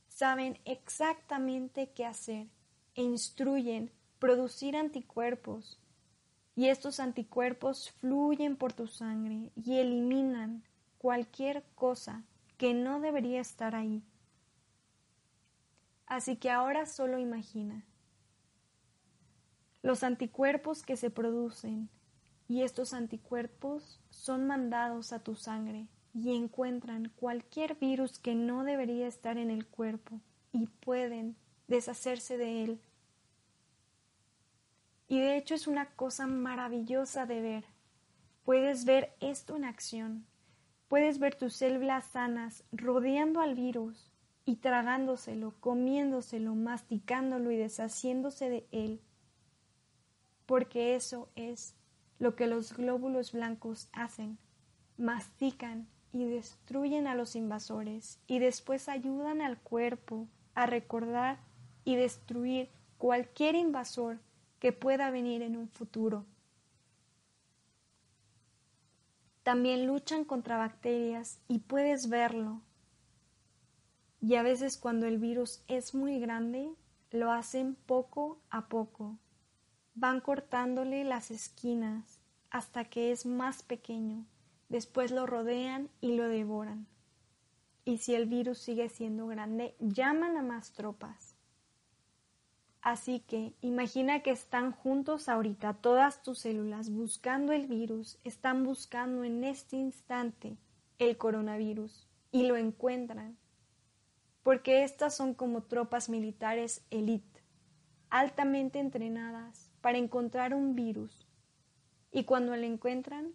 saben 0.06 0.58
exactamente 0.64 1.90
qué 1.90 2.06
hacer 2.06 2.46
e 2.94 3.02
instruyen 3.02 3.90
producir 4.20 4.76
anticuerpos, 4.76 5.80
y 6.54 6.68
estos 6.68 7.00
anticuerpos 7.00 7.90
fluyen 7.90 8.56
por 8.56 8.72
tu 8.72 8.86
sangre 8.86 9.50
y 9.56 9.78
eliminan 9.78 10.62
cualquier 10.98 11.64
cosa 11.74 12.22
que 12.56 12.72
no 12.72 13.00
debería 13.00 13.40
estar 13.40 13.74
ahí. 13.74 14.04
Así 16.06 16.36
que 16.36 16.50
ahora 16.50 16.86
solo 16.86 17.18
imagina 17.18 17.84
los 19.82 20.04
anticuerpos 20.04 20.84
que 20.84 20.96
se 20.96 21.10
producen 21.10 21.90
y 22.52 22.62
estos 22.62 22.92
anticuerpos 22.92 23.98
son 24.10 24.46
mandados 24.46 25.14
a 25.14 25.20
tu 25.20 25.36
sangre 25.36 25.88
y 26.12 26.36
encuentran 26.36 27.10
cualquier 27.16 27.76
virus 27.76 28.18
que 28.18 28.34
no 28.34 28.62
debería 28.62 29.06
estar 29.06 29.38
en 29.38 29.50
el 29.50 29.66
cuerpo 29.66 30.20
y 30.52 30.66
pueden 30.66 31.36
deshacerse 31.66 32.36
de 32.36 32.64
él 32.64 32.80
y 35.12 35.20
de 35.20 35.36
hecho 35.36 35.54
es 35.54 35.66
una 35.66 35.94
cosa 35.94 36.26
maravillosa 36.26 37.26
de 37.26 37.42
ver. 37.42 37.64
Puedes 38.44 38.86
ver 38.86 39.14
esto 39.20 39.56
en 39.56 39.64
acción. 39.66 40.26
Puedes 40.88 41.18
ver 41.18 41.34
tus 41.34 41.54
células 41.54 42.06
sanas 42.06 42.64
rodeando 42.72 43.42
al 43.42 43.54
virus 43.54 44.10
y 44.46 44.56
tragándoselo, 44.56 45.54
comiéndoselo, 45.60 46.54
masticándolo 46.54 47.50
y 47.50 47.56
deshaciéndose 47.56 48.48
de 48.48 48.66
él. 48.72 49.02
Porque 50.46 50.94
eso 50.94 51.28
es 51.34 51.76
lo 52.22 52.36
que 52.36 52.46
los 52.46 52.76
glóbulos 52.76 53.32
blancos 53.32 53.88
hacen. 53.92 54.38
Mastican 54.96 55.88
y 56.12 56.24
destruyen 56.24 57.08
a 57.08 57.16
los 57.16 57.34
invasores 57.34 58.20
y 58.28 58.38
después 58.38 58.88
ayudan 58.88 59.42
al 59.42 59.58
cuerpo 59.58 60.28
a 60.54 60.66
recordar 60.66 61.40
y 61.84 61.96
destruir 61.96 62.70
cualquier 62.96 63.56
invasor 63.56 64.20
que 64.60 64.70
pueda 64.70 65.10
venir 65.10 65.42
en 65.42 65.56
un 65.56 65.68
futuro. 65.68 66.24
También 69.42 69.88
luchan 69.88 70.24
contra 70.24 70.58
bacterias 70.58 71.40
y 71.48 71.58
puedes 71.58 72.08
verlo. 72.08 72.62
Y 74.20 74.36
a 74.36 74.44
veces 74.44 74.78
cuando 74.78 75.06
el 75.06 75.18
virus 75.18 75.64
es 75.66 75.92
muy 75.92 76.20
grande, 76.20 76.70
lo 77.10 77.32
hacen 77.32 77.74
poco 77.74 78.38
a 78.48 78.68
poco. 78.68 79.18
Van 79.94 80.20
cortándole 80.20 81.04
las 81.04 81.30
esquinas 81.30 82.22
hasta 82.50 82.84
que 82.84 83.12
es 83.12 83.26
más 83.26 83.62
pequeño. 83.62 84.24
Después 84.70 85.10
lo 85.10 85.26
rodean 85.26 85.90
y 86.00 86.16
lo 86.16 86.28
devoran. 86.28 86.86
Y 87.84 87.98
si 87.98 88.14
el 88.14 88.26
virus 88.26 88.58
sigue 88.58 88.88
siendo 88.88 89.26
grande, 89.26 89.76
llaman 89.80 90.38
a 90.38 90.42
más 90.42 90.72
tropas. 90.72 91.36
Así 92.80 93.20
que 93.20 93.54
imagina 93.60 94.20
que 94.20 94.30
están 94.30 94.72
juntos 94.72 95.28
ahorita 95.28 95.74
todas 95.74 96.22
tus 96.22 96.38
células 96.38 96.90
buscando 96.90 97.52
el 97.52 97.66
virus, 97.66 98.18
están 98.24 98.64
buscando 98.64 99.24
en 99.24 99.44
este 99.44 99.76
instante 99.76 100.56
el 100.98 101.18
coronavirus 101.18 102.08
y 102.30 102.44
lo 102.44 102.56
encuentran. 102.56 103.36
Porque 104.42 104.84
estas 104.84 105.14
son 105.14 105.34
como 105.34 105.64
tropas 105.64 106.08
militares 106.08 106.84
elite, 106.90 107.42
altamente 108.10 108.78
entrenadas 108.78 109.71
para 109.82 109.98
encontrar 109.98 110.54
un 110.54 110.74
virus. 110.74 111.26
Y 112.10 112.24
cuando 112.24 112.56
lo 112.56 112.64
encuentran, 112.64 113.34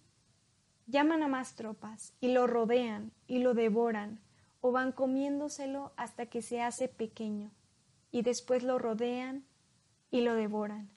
llaman 0.88 1.22
a 1.22 1.28
más 1.28 1.56
tropas 1.56 2.14
y 2.20 2.30
lo 2.30 2.48
rodean 2.48 3.12
y 3.28 3.40
lo 3.40 3.54
devoran 3.54 4.20
o 4.62 4.72
van 4.72 4.92
comiéndoselo 4.92 5.94
hasta 5.98 6.26
que 6.26 6.42
se 6.42 6.62
hace 6.62 6.88
pequeño 6.88 7.52
y 8.12 8.24
después 8.24 8.64
lo 8.64 8.80
rodean 8.80 9.46
y 10.10 10.22
lo 10.22 10.34
devoran. 10.34 10.90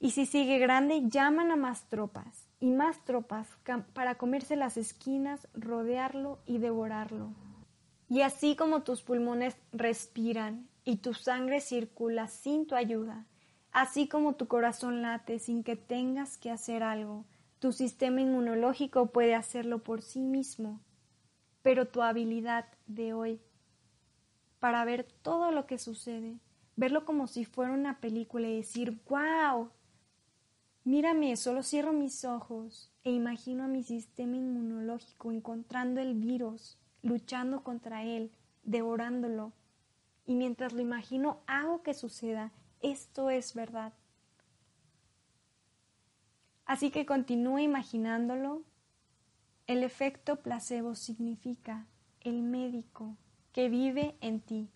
Y 0.00 0.10
si 0.10 0.26
sigue 0.26 0.58
grande, 0.58 1.08
llaman 1.08 1.50
a 1.50 1.56
más 1.56 1.88
tropas 1.88 2.48
y 2.60 2.70
más 2.70 3.04
tropas 3.04 3.48
para 3.94 4.16
comerse 4.16 4.56
las 4.56 4.76
esquinas, 4.76 5.48
rodearlo 5.54 6.40
y 6.46 6.58
devorarlo. 6.58 7.32
Y 8.08 8.22
así 8.22 8.56
como 8.56 8.82
tus 8.82 9.02
pulmones 9.02 9.56
respiran 9.72 10.68
y 10.84 10.96
tu 10.96 11.14
sangre 11.14 11.60
circula 11.60 12.28
sin 12.28 12.66
tu 12.66 12.74
ayuda, 12.74 13.26
así 13.72 14.08
como 14.08 14.34
tu 14.34 14.48
corazón 14.48 15.02
late 15.02 15.38
sin 15.38 15.62
que 15.62 15.76
tengas 15.76 16.36
que 16.36 16.50
hacer 16.50 16.82
algo, 16.82 17.24
tu 17.58 17.72
sistema 17.72 18.20
inmunológico 18.20 19.06
puede 19.06 19.34
hacerlo 19.34 19.82
por 19.82 20.02
sí 20.02 20.20
mismo. 20.20 20.80
Pero 21.62 21.88
tu 21.88 22.02
habilidad 22.02 22.66
de 22.86 23.12
hoy 23.12 23.40
para 24.60 24.84
ver 24.84 25.04
todo 25.22 25.50
lo 25.50 25.66
que 25.66 25.78
sucede, 25.78 26.38
verlo 26.76 27.04
como 27.04 27.26
si 27.26 27.44
fuera 27.44 27.72
una 27.72 28.00
película 28.00 28.48
y 28.48 28.56
decir, 28.56 29.00
wow, 29.08 29.70
mírame, 30.84 31.36
solo 31.36 31.62
cierro 31.62 31.92
mis 31.92 32.24
ojos 32.24 32.92
e 33.04 33.10
imagino 33.10 33.64
a 33.64 33.68
mi 33.68 33.82
sistema 33.82 34.36
inmunológico 34.36 35.32
encontrando 35.32 36.00
el 36.00 36.14
virus, 36.14 36.78
luchando 37.02 37.62
contra 37.62 38.04
él, 38.04 38.32
devorándolo. 38.62 39.52
Y 40.26 40.34
mientras 40.34 40.72
lo 40.72 40.80
imagino, 40.80 41.40
hago 41.46 41.82
que 41.82 41.94
suceda. 41.94 42.52
Esto 42.80 43.30
es 43.30 43.54
verdad. 43.54 43.92
Así 46.64 46.90
que 46.90 47.06
continúa 47.06 47.62
imaginándolo. 47.62 48.62
El 49.66 49.82
efecto 49.82 50.36
placebo 50.36 50.94
significa 50.94 51.86
el 52.20 52.42
médico 52.42 53.16
que 53.52 53.68
vive 53.68 54.16
en 54.20 54.40
ti, 54.40 54.70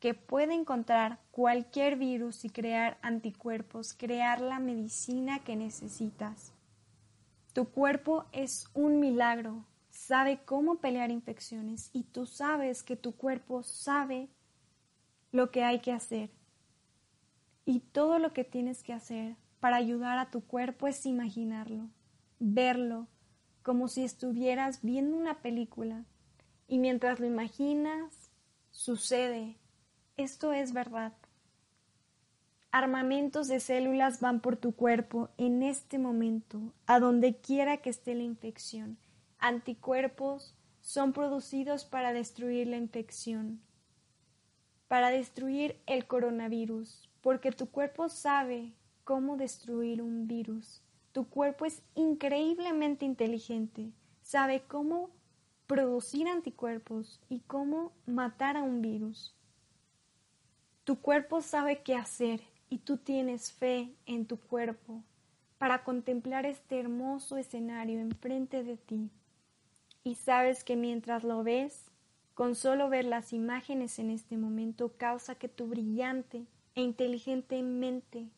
que 0.00 0.14
puede 0.14 0.54
encontrar 0.54 1.18
cualquier 1.30 1.96
virus 1.96 2.44
y 2.44 2.50
crear 2.50 2.98
anticuerpos, 3.02 3.92
crear 3.92 4.40
la 4.40 4.58
medicina 4.58 5.40
que 5.40 5.56
necesitas. 5.56 6.52
Tu 7.52 7.68
cuerpo 7.68 8.24
es 8.32 8.68
un 8.72 9.00
milagro, 9.00 9.66
sabe 9.90 10.40
cómo 10.44 10.76
pelear 10.76 11.10
infecciones 11.10 11.90
y 11.92 12.04
tú 12.04 12.24
sabes 12.24 12.82
que 12.82 12.96
tu 12.96 13.16
cuerpo 13.16 13.62
sabe 13.62 14.28
lo 15.32 15.50
que 15.50 15.62
hay 15.64 15.80
que 15.80 15.92
hacer. 15.92 16.30
Y 17.64 17.80
todo 17.80 18.18
lo 18.18 18.32
que 18.32 18.44
tienes 18.44 18.82
que 18.82 18.92
hacer 18.92 19.36
para 19.60 19.76
ayudar 19.76 20.18
a 20.18 20.30
tu 20.30 20.40
cuerpo 20.44 20.88
es 20.88 21.06
imaginarlo, 21.06 21.88
verlo, 22.40 23.06
como 23.62 23.88
si 23.88 24.02
estuvieras 24.02 24.82
viendo 24.82 25.16
una 25.16 25.40
película 25.40 26.04
y 26.66 26.78
mientras 26.78 27.20
lo 27.20 27.26
imaginas, 27.26 28.30
sucede. 28.70 29.56
Esto 30.16 30.52
es 30.52 30.72
verdad. 30.72 31.12
Armamentos 32.70 33.48
de 33.48 33.60
células 33.60 34.20
van 34.20 34.40
por 34.40 34.56
tu 34.56 34.74
cuerpo 34.74 35.28
en 35.36 35.62
este 35.62 35.98
momento, 35.98 36.72
a 36.86 36.98
donde 36.98 37.36
quiera 37.36 37.76
que 37.76 37.90
esté 37.90 38.14
la 38.14 38.22
infección. 38.22 38.96
Anticuerpos 39.38 40.54
son 40.80 41.12
producidos 41.12 41.84
para 41.84 42.12
destruir 42.12 42.66
la 42.66 42.78
infección, 42.78 43.60
para 44.88 45.10
destruir 45.10 45.78
el 45.86 46.06
coronavirus, 46.06 47.11
porque 47.22 47.52
tu 47.52 47.70
cuerpo 47.70 48.08
sabe 48.10 48.74
cómo 49.04 49.36
destruir 49.36 50.02
un 50.02 50.26
virus. 50.26 50.82
Tu 51.12 51.28
cuerpo 51.28 51.64
es 51.64 51.82
increíblemente 51.94 53.04
inteligente, 53.04 53.92
sabe 54.22 54.62
cómo 54.66 55.10
producir 55.66 56.28
anticuerpos 56.28 57.20
y 57.28 57.40
cómo 57.40 57.92
matar 58.06 58.56
a 58.56 58.62
un 58.62 58.82
virus. 58.82 59.34
Tu 60.84 61.00
cuerpo 61.00 61.40
sabe 61.40 61.82
qué 61.82 61.94
hacer 61.94 62.42
y 62.68 62.78
tú 62.78 62.96
tienes 62.96 63.52
fe 63.52 63.94
en 64.04 64.26
tu 64.26 64.38
cuerpo 64.38 65.02
para 65.58 65.84
contemplar 65.84 66.44
este 66.44 66.80
hermoso 66.80 67.36
escenario 67.36 68.00
enfrente 68.00 68.64
de 68.64 68.76
ti. 68.76 69.10
Y 70.02 70.16
sabes 70.16 70.64
que 70.64 70.74
mientras 70.74 71.22
lo 71.22 71.44
ves, 71.44 71.92
con 72.34 72.56
solo 72.56 72.88
ver 72.88 73.04
las 73.04 73.32
imágenes 73.32 74.00
en 74.00 74.10
este 74.10 74.36
momento 74.36 74.96
causa 74.96 75.36
que 75.36 75.48
tu 75.48 75.68
brillante 75.68 76.46
e 76.74 76.82
inteligente 76.82 77.62
mente 77.62 78.30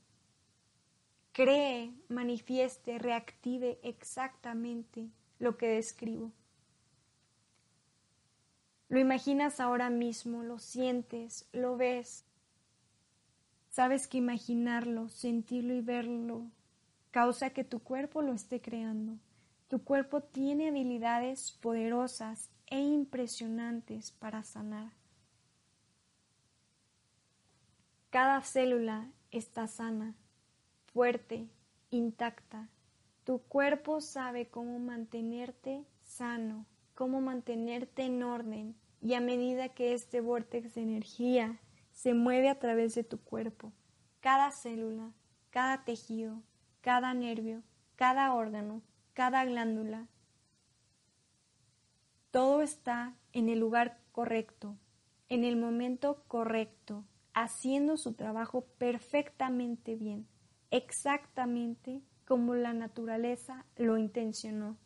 cree, 1.34 1.92
manifieste, 2.08 2.98
reactive 2.98 3.80
exactamente 3.82 5.10
lo 5.40 5.56
que 5.56 5.66
describo. 5.66 6.32
Lo 8.88 9.00
imaginas 9.00 9.58
ahora 9.58 9.90
mismo, 9.90 10.44
lo 10.44 10.60
sientes, 10.60 11.48
lo 11.52 11.76
ves. 11.76 12.24
Sabes 13.70 14.06
que 14.06 14.18
imaginarlo, 14.18 15.08
sentirlo 15.08 15.74
y 15.74 15.80
verlo 15.80 16.50
causa 17.10 17.50
que 17.50 17.64
tu 17.64 17.80
cuerpo 17.80 18.22
lo 18.22 18.32
esté 18.32 18.60
creando. 18.60 19.18
Tu 19.68 19.82
cuerpo 19.82 20.20
tiene 20.20 20.68
habilidades 20.68 21.52
poderosas 21.60 22.50
e 22.66 22.80
impresionantes 22.80 24.12
para 24.12 24.44
sanar. 24.44 24.92
Cada 28.14 28.42
célula 28.42 29.11
está 29.33 29.66
sana, 29.66 30.14
fuerte, 30.92 31.48
intacta. 31.90 32.68
Tu 33.24 33.40
cuerpo 33.40 34.00
sabe 34.00 34.46
cómo 34.46 34.79
mantenerte 34.79 35.85
sano, 36.05 36.64
cómo 36.94 37.20
mantenerte 37.20 38.05
en 38.05 38.22
orden 38.22 38.77
y 39.00 39.14
a 39.14 39.20
medida 39.20 39.70
que 39.70 39.94
este 39.94 40.20
vórtice 40.20 40.68
de 40.68 40.83
energía 40.83 41.59
se 41.90 42.14
mueve 42.14 42.48
a 42.48 42.61
través 42.61 42.94
de 42.94 43.03
tu 43.03 43.18
cuerpo, 43.18 43.72
cada 44.20 44.53
célula, 44.53 45.11
cada 45.50 45.83
tejido, 45.83 46.40
cada 46.83 47.14
nervio, 47.14 47.64
cada 47.96 48.33
órgano, 48.33 48.81
cada 49.12 49.44
glándula. 49.44 50.07
Todo 52.31 52.62
está 52.62 53.16
en 53.33 53.48
el 53.48 53.59
lugar 53.59 53.98
correcto, 54.12 54.77
en 55.29 55.42
el 55.42 55.57
momento 55.57 56.22
correcto, 56.29 57.03
haciendo 57.34 57.96
su 57.96 58.14
trabajo 58.14 58.66
perfectamente 58.78 59.96
bien, 59.96 60.26
exactamente 60.70 62.02
como 62.24 62.54
la 62.54 62.72
naturaleza 62.72 63.66
lo 63.76 63.98
intencionó. 63.98 64.78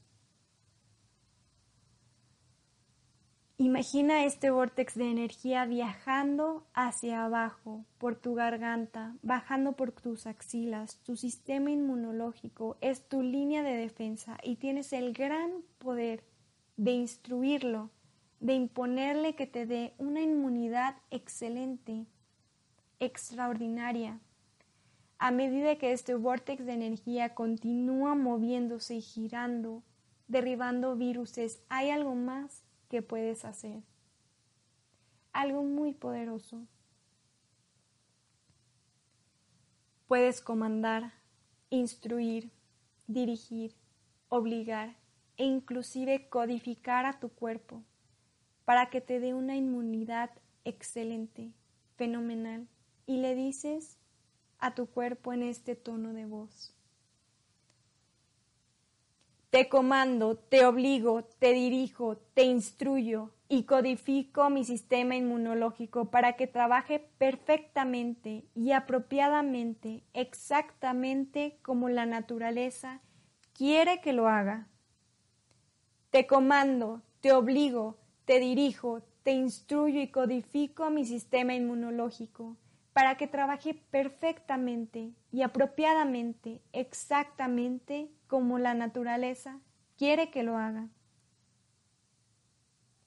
Imagina 3.60 4.24
este 4.24 4.50
vórtex 4.50 4.94
de 4.94 5.10
energía 5.10 5.64
viajando 5.64 6.68
hacia 6.74 7.24
abajo 7.24 7.84
por 7.98 8.14
tu 8.14 8.34
garganta, 8.34 9.16
bajando 9.22 9.72
por 9.72 9.90
tus 9.90 10.28
axilas. 10.28 11.00
Tu 11.02 11.16
sistema 11.16 11.72
inmunológico 11.72 12.78
es 12.80 13.08
tu 13.08 13.20
línea 13.20 13.64
de 13.64 13.76
defensa 13.76 14.38
y 14.44 14.56
tienes 14.56 14.92
el 14.92 15.12
gran 15.12 15.50
poder 15.78 16.22
de 16.76 16.92
instruirlo, 16.92 17.90
de 18.38 18.54
imponerle 18.54 19.34
que 19.34 19.48
te 19.48 19.66
dé 19.66 19.92
una 19.98 20.20
inmunidad 20.22 20.94
excelente, 21.10 22.06
extraordinaria. 23.00 24.20
A 25.18 25.30
medida 25.30 25.76
que 25.76 25.92
este 25.92 26.14
vórtex 26.14 26.64
de 26.64 26.72
energía 26.72 27.34
continúa 27.34 28.14
moviéndose 28.14 28.96
y 28.96 29.00
girando, 29.00 29.82
derribando 30.28 30.94
viruses, 30.96 31.60
hay 31.68 31.90
algo 31.90 32.14
más 32.14 32.62
que 32.88 33.02
puedes 33.02 33.44
hacer. 33.44 33.82
Algo 35.32 35.62
muy 35.62 35.92
poderoso. 35.92 36.66
Puedes 40.06 40.40
comandar, 40.40 41.12
instruir, 41.70 42.50
dirigir, 43.08 43.74
obligar 44.28 44.96
e 45.36 45.44
inclusive 45.44 46.28
codificar 46.28 47.06
a 47.06 47.18
tu 47.18 47.28
cuerpo 47.28 47.82
para 48.64 48.90
que 48.90 49.00
te 49.00 49.18
dé 49.20 49.34
una 49.34 49.56
inmunidad 49.56 50.30
excelente, 50.64 51.52
fenomenal, 51.96 52.68
y 53.08 53.16
le 53.16 53.34
dices 53.34 53.98
a 54.58 54.74
tu 54.74 54.86
cuerpo 54.86 55.32
en 55.32 55.42
este 55.42 55.74
tono 55.74 56.12
de 56.12 56.26
voz. 56.26 56.74
Te 59.48 59.70
comando, 59.70 60.36
te 60.36 60.66
obligo, 60.66 61.24
te 61.24 61.54
dirijo, 61.54 62.18
te 62.34 62.42
instruyo 62.42 63.30
y 63.48 63.62
codifico 63.62 64.50
mi 64.50 64.62
sistema 64.62 65.16
inmunológico 65.16 66.10
para 66.10 66.34
que 66.34 66.46
trabaje 66.46 66.98
perfectamente 67.16 68.44
y 68.54 68.72
apropiadamente, 68.72 70.04
exactamente 70.12 71.58
como 71.62 71.88
la 71.88 72.04
naturaleza 72.04 73.00
quiere 73.54 74.02
que 74.02 74.12
lo 74.12 74.28
haga. 74.28 74.68
Te 76.10 76.26
comando, 76.26 77.00
te 77.22 77.32
obligo, 77.32 77.96
te 78.26 78.38
dirijo, 78.38 79.00
te 79.22 79.32
instruyo 79.32 80.02
y 80.02 80.08
codifico 80.08 80.90
mi 80.90 81.06
sistema 81.06 81.54
inmunológico 81.54 82.58
para 82.98 83.16
que 83.16 83.28
trabaje 83.28 83.74
perfectamente 83.74 85.12
y 85.30 85.42
apropiadamente, 85.42 86.60
exactamente 86.72 88.10
como 88.26 88.58
la 88.58 88.74
naturaleza 88.74 89.60
quiere 89.96 90.32
que 90.32 90.42
lo 90.42 90.58
haga. 90.58 90.88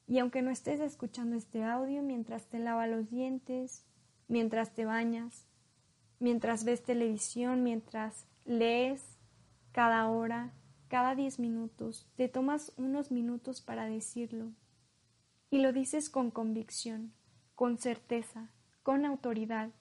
Y 0.07 0.19
aunque 0.19 0.41
no 0.41 0.49
estés 0.49 0.79
escuchando 0.79 1.35
este 1.35 1.65
audio 1.65 2.03
mientras 2.03 2.45
te 2.45 2.59
lavas 2.59 2.87
los 2.87 3.09
dientes, 3.09 3.85
mientras 4.29 4.73
te 4.73 4.85
bañas, 4.85 5.45
mientras 6.19 6.63
ves 6.63 6.83
televisión, 6.83 7.61
mientras 7.61 8.27
lees 8.45 9.17
cada 9.73 10.07
hora, 10.07 10.53
cada 10.87 11.15
diez 11.15 11.37
minutos, 11.37 12.09
te 12.15 12.29
tomas 12.29 12.71
unos 12.77 13.11
minutos 13.11 13.59
para 13.59 13.87
decirlo. 13.87 14.53
Y 15.49 15.59
lo 15.59 15.73
dices 15.73 16.09
con 16.09 16.31
convicción, 16.31 17.11
con 17.55 17.77
certeza, 17.77 18.51
con 18.83 19.05
autoridad, 19.05 19.71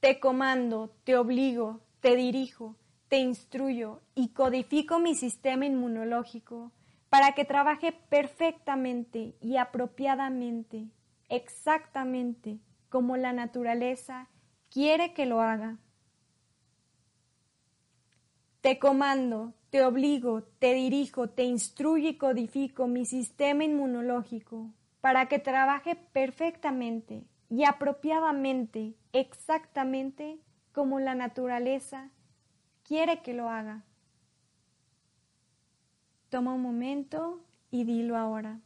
te 0.00 0.18
comando, 0.18 0.96
te 1.04 1.16
obligo, 1.16 1.80
te 2.00 2.16
dirijo, 2.16 2.76
te 3.08 3.18
instruyo 3.18 4.00
y 4.14 4.28
codifico 4.28 4.98
mi 4.98 5.14
sistema 5.14 5.66
inmunológico 5.66 6.72
para 7.10 7.32
que 7.32 7.44
trabaje 7.44 7.92
perfectamente 7.92 9.34
y 9.40 9.56
apropiadamente, 9.56 10.88
exactamente 11.28 12.58
como 12.88 13.18
la 13.18 13.34
naturaleza 13.34 14.28
quiere 14.70 15.12
que 15.12 15.26
lo 15.26 15.42
haga. 15.42 15.76
Te 18.62 18.78
comando, 18.78 19.52
te 19.68 19.84
obligo, 19.84 20.42
te 20.58 20.72
dirijo, 20.74 21.28
te 21.28 21.44
instruyo 21.44 22.08
y 22.08 22.16
codifico 22.16 22.86
mi 22.86 23.04
sistema 23.04 23.64
inmunológico 23.64 24.70
para 25.00 25.26
que 25.28 25.38
trabaje 25.38 25.96
perfectamente 25.96 27.24
y 27.50 27.64
apropiadamente, 27.64 28.94
exactamente 29.12 30.38
como 30.72 31.00
la 31.00 31.14
naturaleza 31.16 32.08
quiere 32.84 33.22
que 33.22 33.34
lo 33.34 33.50
haga. 33.50 33.84
Toma 36.30 36.54
un 36.54 36.62
momento 36.62 37.40
y 37.72 37.84
dilo 37.84 38.16
ahora. 38.16 38.60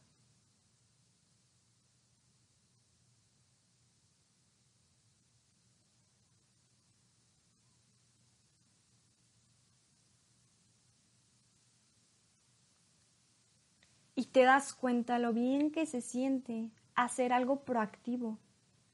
Y 14.16 14.26
te 14.26 14.42
das 14.44 14.72
cuenta 14.74 15.18
lo 15.18 15.32
bien 15.32 15.70
que 15.72 15.86
se 15.86 16.00
siente 16.00 16.70
hacer 16.94 17.32
algo 17.32 17.64
proactivo, 17.64 18.38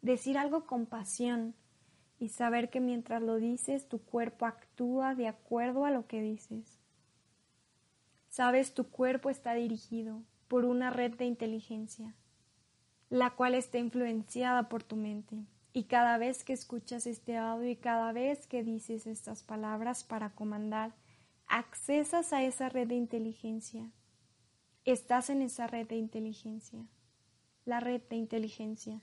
decir 0.02 0.38
algo 0.38 0.66
con 0.66 0.86
pasión 0.86 1.54
y 2.18 2.28
saber 2.28 2.70
que 2.70 2.80
mientras 2.80 3.22
lo 3.22 3.36
dices 3.36 3.88
tu 3.88 3.98
cuerpo 4.00 4.46
actúa 4.46 5.14
de 5.14 5.28
acuerdo 5.28 5.84
a 5.84 5.90
lo 5.90 6.06
que 6.06 6.20
dices. 6.20 6.78
Sabes, 8.28 8.74
tu 8.74 8.88
cuerpo 8.88 9.30
está 9.30 9.54
dirigido 9.54 10.22
por 10.46 10.64
una 10.64 10.90
red 10.90 11.14
de 11.16 11.24
inteligencia, 11.24 12.14
la 13.08 13.30
cual 13.30 13.54
está 13.54 13.78
influenciada 13.78 14.68
por 14.68 14.82
tu 14.84 14.96
mente. 14.96 15.44
Y 15.72 15.84
cada 15.84 16.18
vez 16.18 16.44
que 16.44 16.52
escuchas 16.52 17.06
este 17.06 17.36
audio 17.36 17.70
y 17.70 17.76
cada 17.76 18.12
vez 18.12 18.46
que 18.46 18.62
dices 18.62 19.06
estas 19.06 19.42
palabras 19.42 20.04
para 20.04 20.30
comandar, 20.30 20.94
accesas 21.46 22.32
a 22.32 22.44
esa 22.44 22.68
red 22.68 22.88
de 22.88 22.96
inteligencia. 22.96 23.90
Estás 24.84 25.30
en 25.30 25.42
esa 25.42 25.66
red 25.66 25.86
de 25.86 25.96
inteligencia. 25.96 26.86
la 27.64 27.78
red 27.78 28.00
de 28.08 28.16
inteligencia. 28.16 29.00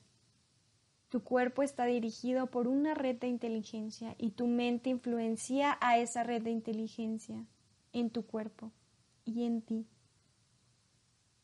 Tu 1.10 1.24
cuerpo 1.24 1.64
está 1.64 1.86
dirigido 1.86 2.48
por 2.48 2.68
una 2.68 2.94
red 2.94 3.16
de 3.16 3.28
inteligencia 3.28 4.16
y 4.18 4.32
tu 4.32 4.48
mente 4.48 4.90
influencia 4.90 5.78
a 5.80 5.98
esa 5.98 6.24
red 6.24 6.42
de 6.42 6.52
inteligencia 6.52 7.46
en 7.94 8.10
tu 8.10 8.26
cuerpo 8.26 8.72
y 9.24 9.46
en 9.46 9.62
ti. 9.62 9.88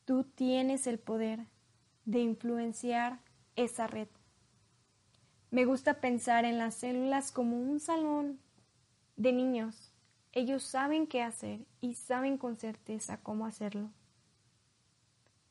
Tú 0.05 0.25
tienes 0.25 0.85
el 0.85 0.99
poder 0.99 1.47
de 2.03 2.19
influenciar 2.19 3.19
esa 3.55 3.87
red. 3.87 4.09
Me 5.49 5.65
gusta 5.65 6.01
pensar 6.01 6.45
en 6.45 6.57
las 6.57 6.75
células 6.75 7.31
como 7.31 7.57
un 7.57 7.79
salón 7.79 8.39
de 9.15 9.31
niños. 9.31 9.93
Ellos 10.33 10.63
saben 10.63 11.07
qué 11.07 11.21
hacer 11.21 11.65
y 11.79 11.93
saben 11.93 12.37
con 12.37 12.55
certeza 12.55 13.21
cómo 13.21 13.45
hacerlo. 13.45 13.91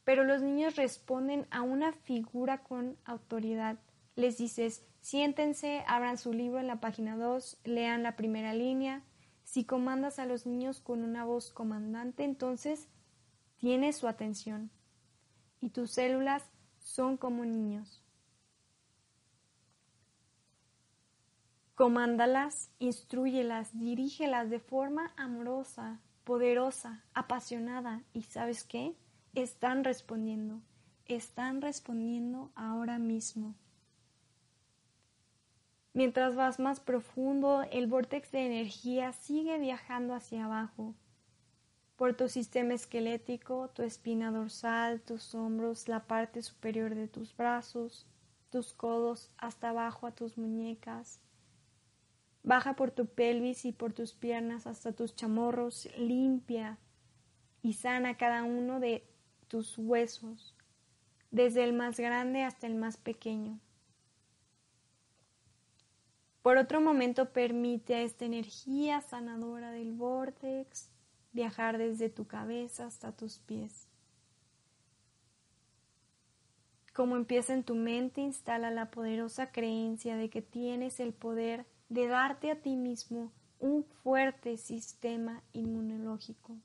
Pero 0.05 0.25
los 0.25 0.43
niños 0.43 0.77
responden 0.77 1.47
a 1.51 1.63
una 1.63 1.93
figura 1.93 2.59
con 2.65 2.97
autoridad. 3.05 3.79
Les 4.23 4.39
dices, 4.39 4.87
siéntense, 5.01 5.83
abran 5.89 6.17
su 6.17 6.33
libro 6.33 6.61
en 6.61 6.69
la 6.69 6.81
página 6.81 7.17
2, 7.17 7.59
lean 7.65 8.05
la 8.05 8.15
primera 8.15 8.55
línea. 8.55 9.03
Si 9.43 9.65
comandas 9.65 10.21
a 10.21 10.27
los 10.27 10.47
niños 10.47 10.79
con 10.79 11.03
una 11.03 11.25
voz 11.25 11.51
comandante, 11.51 12.23
entonces 12.23 12.87
tienes 13.57 13.97
su 13.97 14.07
atención. 14.07 14.71
Y 15.61 15.71
tus 15.71 15.91
células 15.91 16.45
son 16.79 17.17
como 17.17 17.45
niños. 17.45 18.05
Comándalas, 21.75 22.71
instruyelas, 22.79 23.77
dirígelas 23.77 24.51
de 24.51 24.61
forma 24.61 25.13
amorosa, 25.17 26.01
poderosa, 26.23 27.03
apasionada. 27.13 28.05
¿Y 28.13 28.23
sabes 28.23 28.63
qué? 28.63 28.95
Están 29.35 29.83
respondiendo. 29.83 30.61
Están 31.07 31.61
respondiendo 31.61 32.53
ahora 32.55 33.01
mismo. 33.01 33.57
Mientras 35.95 36.35
vas 36.35 36.59
más 36.59 36.81
profundo, 36.81 37.63
el 37.71 37.87
vórtex 37.87 38.33
de 38.33 38.47
energía 38.47 39.13
sigue 39.13 39.59
viajando 39.59 40.15
hacia 40.15 40.47
abajo, 40.47 40.95
por 41.97 42.17
tu 42.17 42.29
sistema 42.29 42.75
esquelético, 42.75 43.69
tu 43.69 43.83
espina 43.83 44.31
dorsal, 44.31 45.03
tus 45.03 45.35
hombros, 45.35 45.89
la 45.89 46.07
parte 46.07 46.43
superior 46.43 46.95
de 46.95 47.09
tus 47.09 47.37
brazos, 47.37 48.07
tus 48.51 48.73
codos 48.73 49.31
hasta 49.37 49.69
abajo 49.69 50.07
a 50.07 50.15
tus 50.15 50.39
muñecas, 50.39 51.21
Baja 52.45 52.75
por 52.75 52.91
tu 52.91 53.07
pelvis 53.07 53.65
y 53.65 53.73
por 53.73 53.93
tus 53.93 54.15
piernas 54.15 54.67
hasta 54.67 54.93
tus 54.93 55.15
chamorros, 55.15 55.89
limpia 55.97 56.79
y 57.63 57.75
sana 57.75 58.17
cada 58.17 58.43
uno 58.43 58.81
de 58.81 59.07
tus 59.47 59.79
huesos, 59.79 60.57
desde 61.31 61.63
el 61.63 61.73
más 61.73 62.01
grande 62.01 62.43
hasta 62.43 62.67
el 62.67 62.75
más 62.75 62.97
pequeño. 62.97 63.61
Por 66.43 66.57
otro 66.57 66.81
momento 66.81 67.33
permite 67.33 67.95
a 67.95 68.03
esta 68.03 68.25
energía 68.25 69.01
sanadora 69.01 69.71
del 69.71 69.93
vórtex 69.93 70.91
viajar 71.33 71.79
desde 71.79 72.09
tu 72.09 72.27
cabeza 72.27 72.87
hasta 72.87 73.13
tus 73.13 73.39
pies. 73.39 73.87
Como 76.93 77.17
empieza 77.17 77.55
en 77.55 77.63
tu 77.63 77.75
mente, 77.75 78.21
instala 78.21 78.71
la 78.71 78.91
poderosa 78.91 79.51
creencia 79.53 80.17
de 80.17 80.29
que 80.29 80.43
tienes 80.43 81.01
el 81.01 81.15
poder 81.15 81.65
de 81.89 82.09
darte 82.09 82.51
a 82.51 82.61
ti 82.61 82.77
mismo 82.77 83.33
un 83.61 83.85
fuerte 83.85 84.59
sistema 84.59 85.43
inmunológico. 85.53 86.57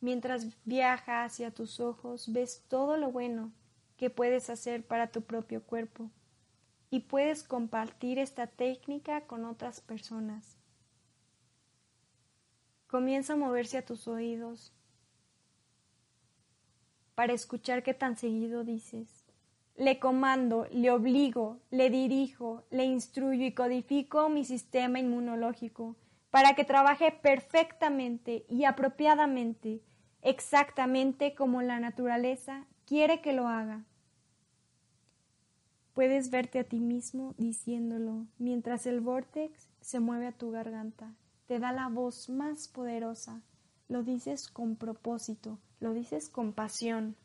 Mientras 0.00 0.46
viaja 0.64 1.24
hacia 1.24 1.50
tus 1.50 1.80
ojos, 1.80 2.30
ves 2.32 2.62
todo 2.68 2.98
lo 2.98 3.10
bueno 3.10 3.52
que 3.96 4.10
puedes 4.10 4.50
hacer 4.50 4.86
para 4.86 5.10
tu 5.10 5.22
propio 5.22 5.62
cuerpo 5.62 6.10
y 6.96 7.00
puedes 7.00 7.42
compartir 7.42 8.18
esta 8.18 8.46
técnica 8.46 9.26
con 9.26 9.44
otras 9.44 9.82
personas. 9.82 10.56
Comienza 12.86 13.34
a 13.34 13.36
moverse 13.36 13.76
a 13.76 13.84
tus 13.84 14.08
oídos 14.08 14.72
para 17.14 17.34
escuchar 17.34 17.82
qué 17.82 17.92
tan 17.92 18.16
seguido 18.16 18.64
dices 18.64 19.26
le 19.76 19.98
comando, 19.98 20.66
le 20.72 20.90
obligo, 20.90 21.60
le 21.70 21.90
dirijo, 21.90 22.64
le 22.70 22.86
instruyo 22.86 23.44
y 23.44 23.52
codifico 23.52 24.30
mi 24.30 24.42
sistema 24.42 24.98
inmunológico 24.98 25.96
para 26.30 26.54
que 26.54 26.64
trabaje 26.64 27.12
perfectamente 27.12 28.46
y 28.48 28.64
apropiadamente, 28.64 29.82
exactamente 30.22 31.34
como 31.34 31.60
la 31.60 31.78
naturaleza 31.78 32.64
quiere 32.86 33.20
que 33.20 33.34
lo 33.34 33.48
haga. 33.48 33.84
Puedes 35.96 36.28
verte 36.28 36.58
a 36.58 36.64
ti 36.64 36.78
mismo 36.78 37.34
diciéndolo 37.38 38.26
mientras 38.36 38.84
el 38.84 39.00
vortex 39.00 39.70
se 39.80 39.98
mueve 39.98 40.26
a 40.26 40.32
tu 40.32 40.50
garganta. 40.50 41.14
Te 41.46 41.58
da 41.58 41.72
la 41.72 41.88
voz 41.88 42.28
más 42.28 42.68
poderosa. 42.68 43.40
Lo 43.88 44.02
dices 44.02 44.50
con 44.50 44.76
propósito, 44.76 45.58
lo 45.80 45.94
dices 45.94 46.28
con 46.28 46.52
pasión. 46.52 47.16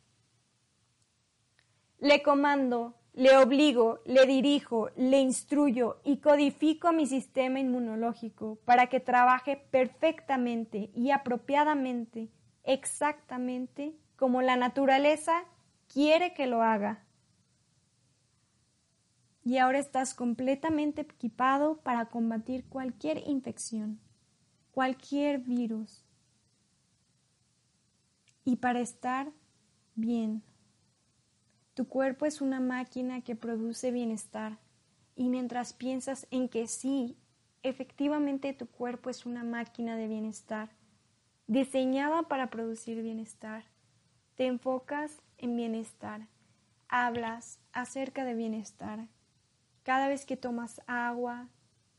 Le 2.00 2.24
comando, 2.24 2.96
le 3.12 3.36
obligo, 3.36 4.00
le 4.06 4.26
dirijo, 4.26 4.90
le 4.96 5.20
instruyo 5.20 6.00
y 6.06 6.20
codifico 6.20 6.94
mi 6.94 7.08
sistema 7.08 7.60
inmunológico 7.60 8.58
para 8.64 8.88
que 8.88 9.02
trabaje 9.02 9.58
perfectamente 9.58 10.92
y 10.96 11.12
apropiadamente, 11.12 12.30
exactamente 12.64 13.98
como 14.16 14.42
la 14.42 14.56
naturaleza 14.56 15.44
quiere 15.90 16.34
que 16.34 16.48
lo 16.48 16.62
haga. 16.62 17.06
Y 19.44 19.58
ahora 19.58 19.80
estás 19.80 20.14
completamente 20.14 21.02
equipado 21.02 21.78
para 21.78 22.06
combatir 22.06 22.66
cualquier 22.66 23.28
infección, 23.28 24.00
cualquier 24.72 25.40
virus 25.40 26.06
y 28.44 28.58
para 28.58 28.80
estar 28.80 29.32
bien. 29.96 30.44
Tu 31.74 31.88
cuerpo 31.88 32.26
es 32.26 32.42
una 32.42 32.60
máquina 32.60 33.22
que 33.22 33.36
produce 33.36 33.92
bienestar 33.92 34.60
y 35.16 35.30
mientras 35.30 35.74
piensas 35.74 36.28
en 36.32 36.50
que 36.50 36.68
sí, 36.68 37.18
efectivamente 37.64 38.54
tu 38.54 38.68
cuerpo 38.68 39.10
es 39.10 39.26
una 39.26 39.44
máquina 39.44 39.96
de 39.96 40.08
bienestar, 40.08 40.70
diseñada 41.48 42.24
para 42.24 42.50
producir 42.50 43.02
bienestar, 43.02 43.66
te 44.36 44.48
enfocas 44.48 45.22
en 45.38 45.56
bienestar, 45.56 46.28
hablas 46.88 47.60
acerca 47.72 48.26
de 48.26 48.36
bienestar. 48.36 49.08
Cada 49.84 50.08
vez 50.08 50.26
que 50.26 50.38
tomas 50.38 50.82
agua, 50.88 51.50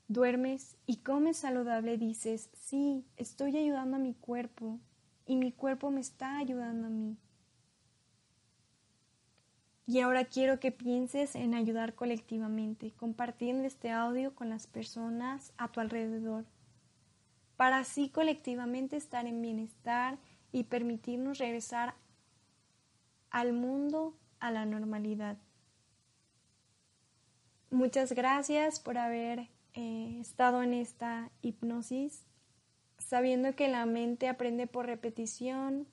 duermes 0.09 0.77
y 0.87 0.99
comes 0.99 1.38
saludable 1.38 1.99
dices, 1.99 2.51
sí, 2.53 3.05
estoy 3.16 3.57
ayudando 3.57 3.97
a 3.97 4.01
mi 4.01 4.14
cuerpo 4.14 4.79
y 5.27 5.37
mi 5.37 5.53
cuerpo 5.53 5.90
me 5.90 6.01
está 6.01 6.38
ayudando 6.38 6.87
a 6.87 6.90
mí. 6.90 7.16
Y 9.87 10.01
ahora 10.01 10.25
quiero 10.25 10.61
que 10.61 10.71
pienses 10.71 11.35
en 11.35 11.55
ayudar 11.55 11.95
colectivamente, 11.95 12.92
compartiendo 12.92 13.64
este 13.64 13.90
audio 13.90 14.35
con 14.35 14.49
las 14.49 14.66
personas 14.66 15.53
a 15.59 15.68
tu 15.68 15.81
alrededor, 15.81 16.45
para 17.57 17.79
así 17.79 18.09
colectivamente 18.09 18.97
estar 18.97 19.27
en 19.27 19.42
bienestar 19.42 20.18
y 20.53 20.64
permitirnos 20.64 21.38
regresar 21.38 21.95
al 23.31 23.53
mundo 23.53 24.16
a 24.38 24.51
la 24.51 24.66
normalidad. 24.66 25.37
Muchas 27.73 28.13
gracias 28.13 28.81
por 28.81 28.99
haber 28.99 29.49
eh, 29.73 30.19
estado 30.21 30.63
en 30.63 30.75
esta 30.75 31.31
hipnosis, 31.41 32.27
sabiendo 32.99 33.57
que 33.57 33.67
la 33.69 33.87
mente 33.87 34.29
aprende 34.29 34.67
por 34.67 34.85
repetición, 34.85 35.89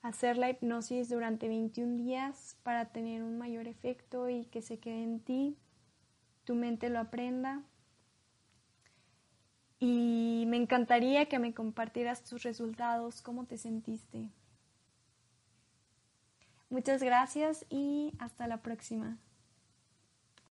hacer 0.00 0.38
la 0.38 0.48
hipnosis 0.48 1.10
durante 1.10 1.48
21 1.48 1.98
días 1.98 2.56
para 2.62 2.86
tener 2.86 3.22
un 3.22 3.36
mayor 3.36 3.68
efecto 3.68 4.30
y 4.30 4.46
que 4.46 4.62
se 4.62 4.78
quede 4.78 5.02
en 5.02 5.20
ti, 5.20 5.58
tu 6.44 6.54
mente 6.54 6.88
lo 6.88 6.98
aprenda. 6.98 7.62
Y 9.78 10.44
me 10.48 10.56
encantaría 10.56 11.26
que 11.26 11.38
me 11.38 11.52
compartieras 11.52 12.24
tus 12.24 12.42
resultados, 12.42 13.20
cómo 13.20 13.44
te 13.44 13.58
sentiste. 13.58 14.30
Muchas 16.70 17.02
gracias 17.02 17.66
y 17.68 18.14
hasta 18.18 18.48
la 18.48 18.62
próxima. 18.62 19.18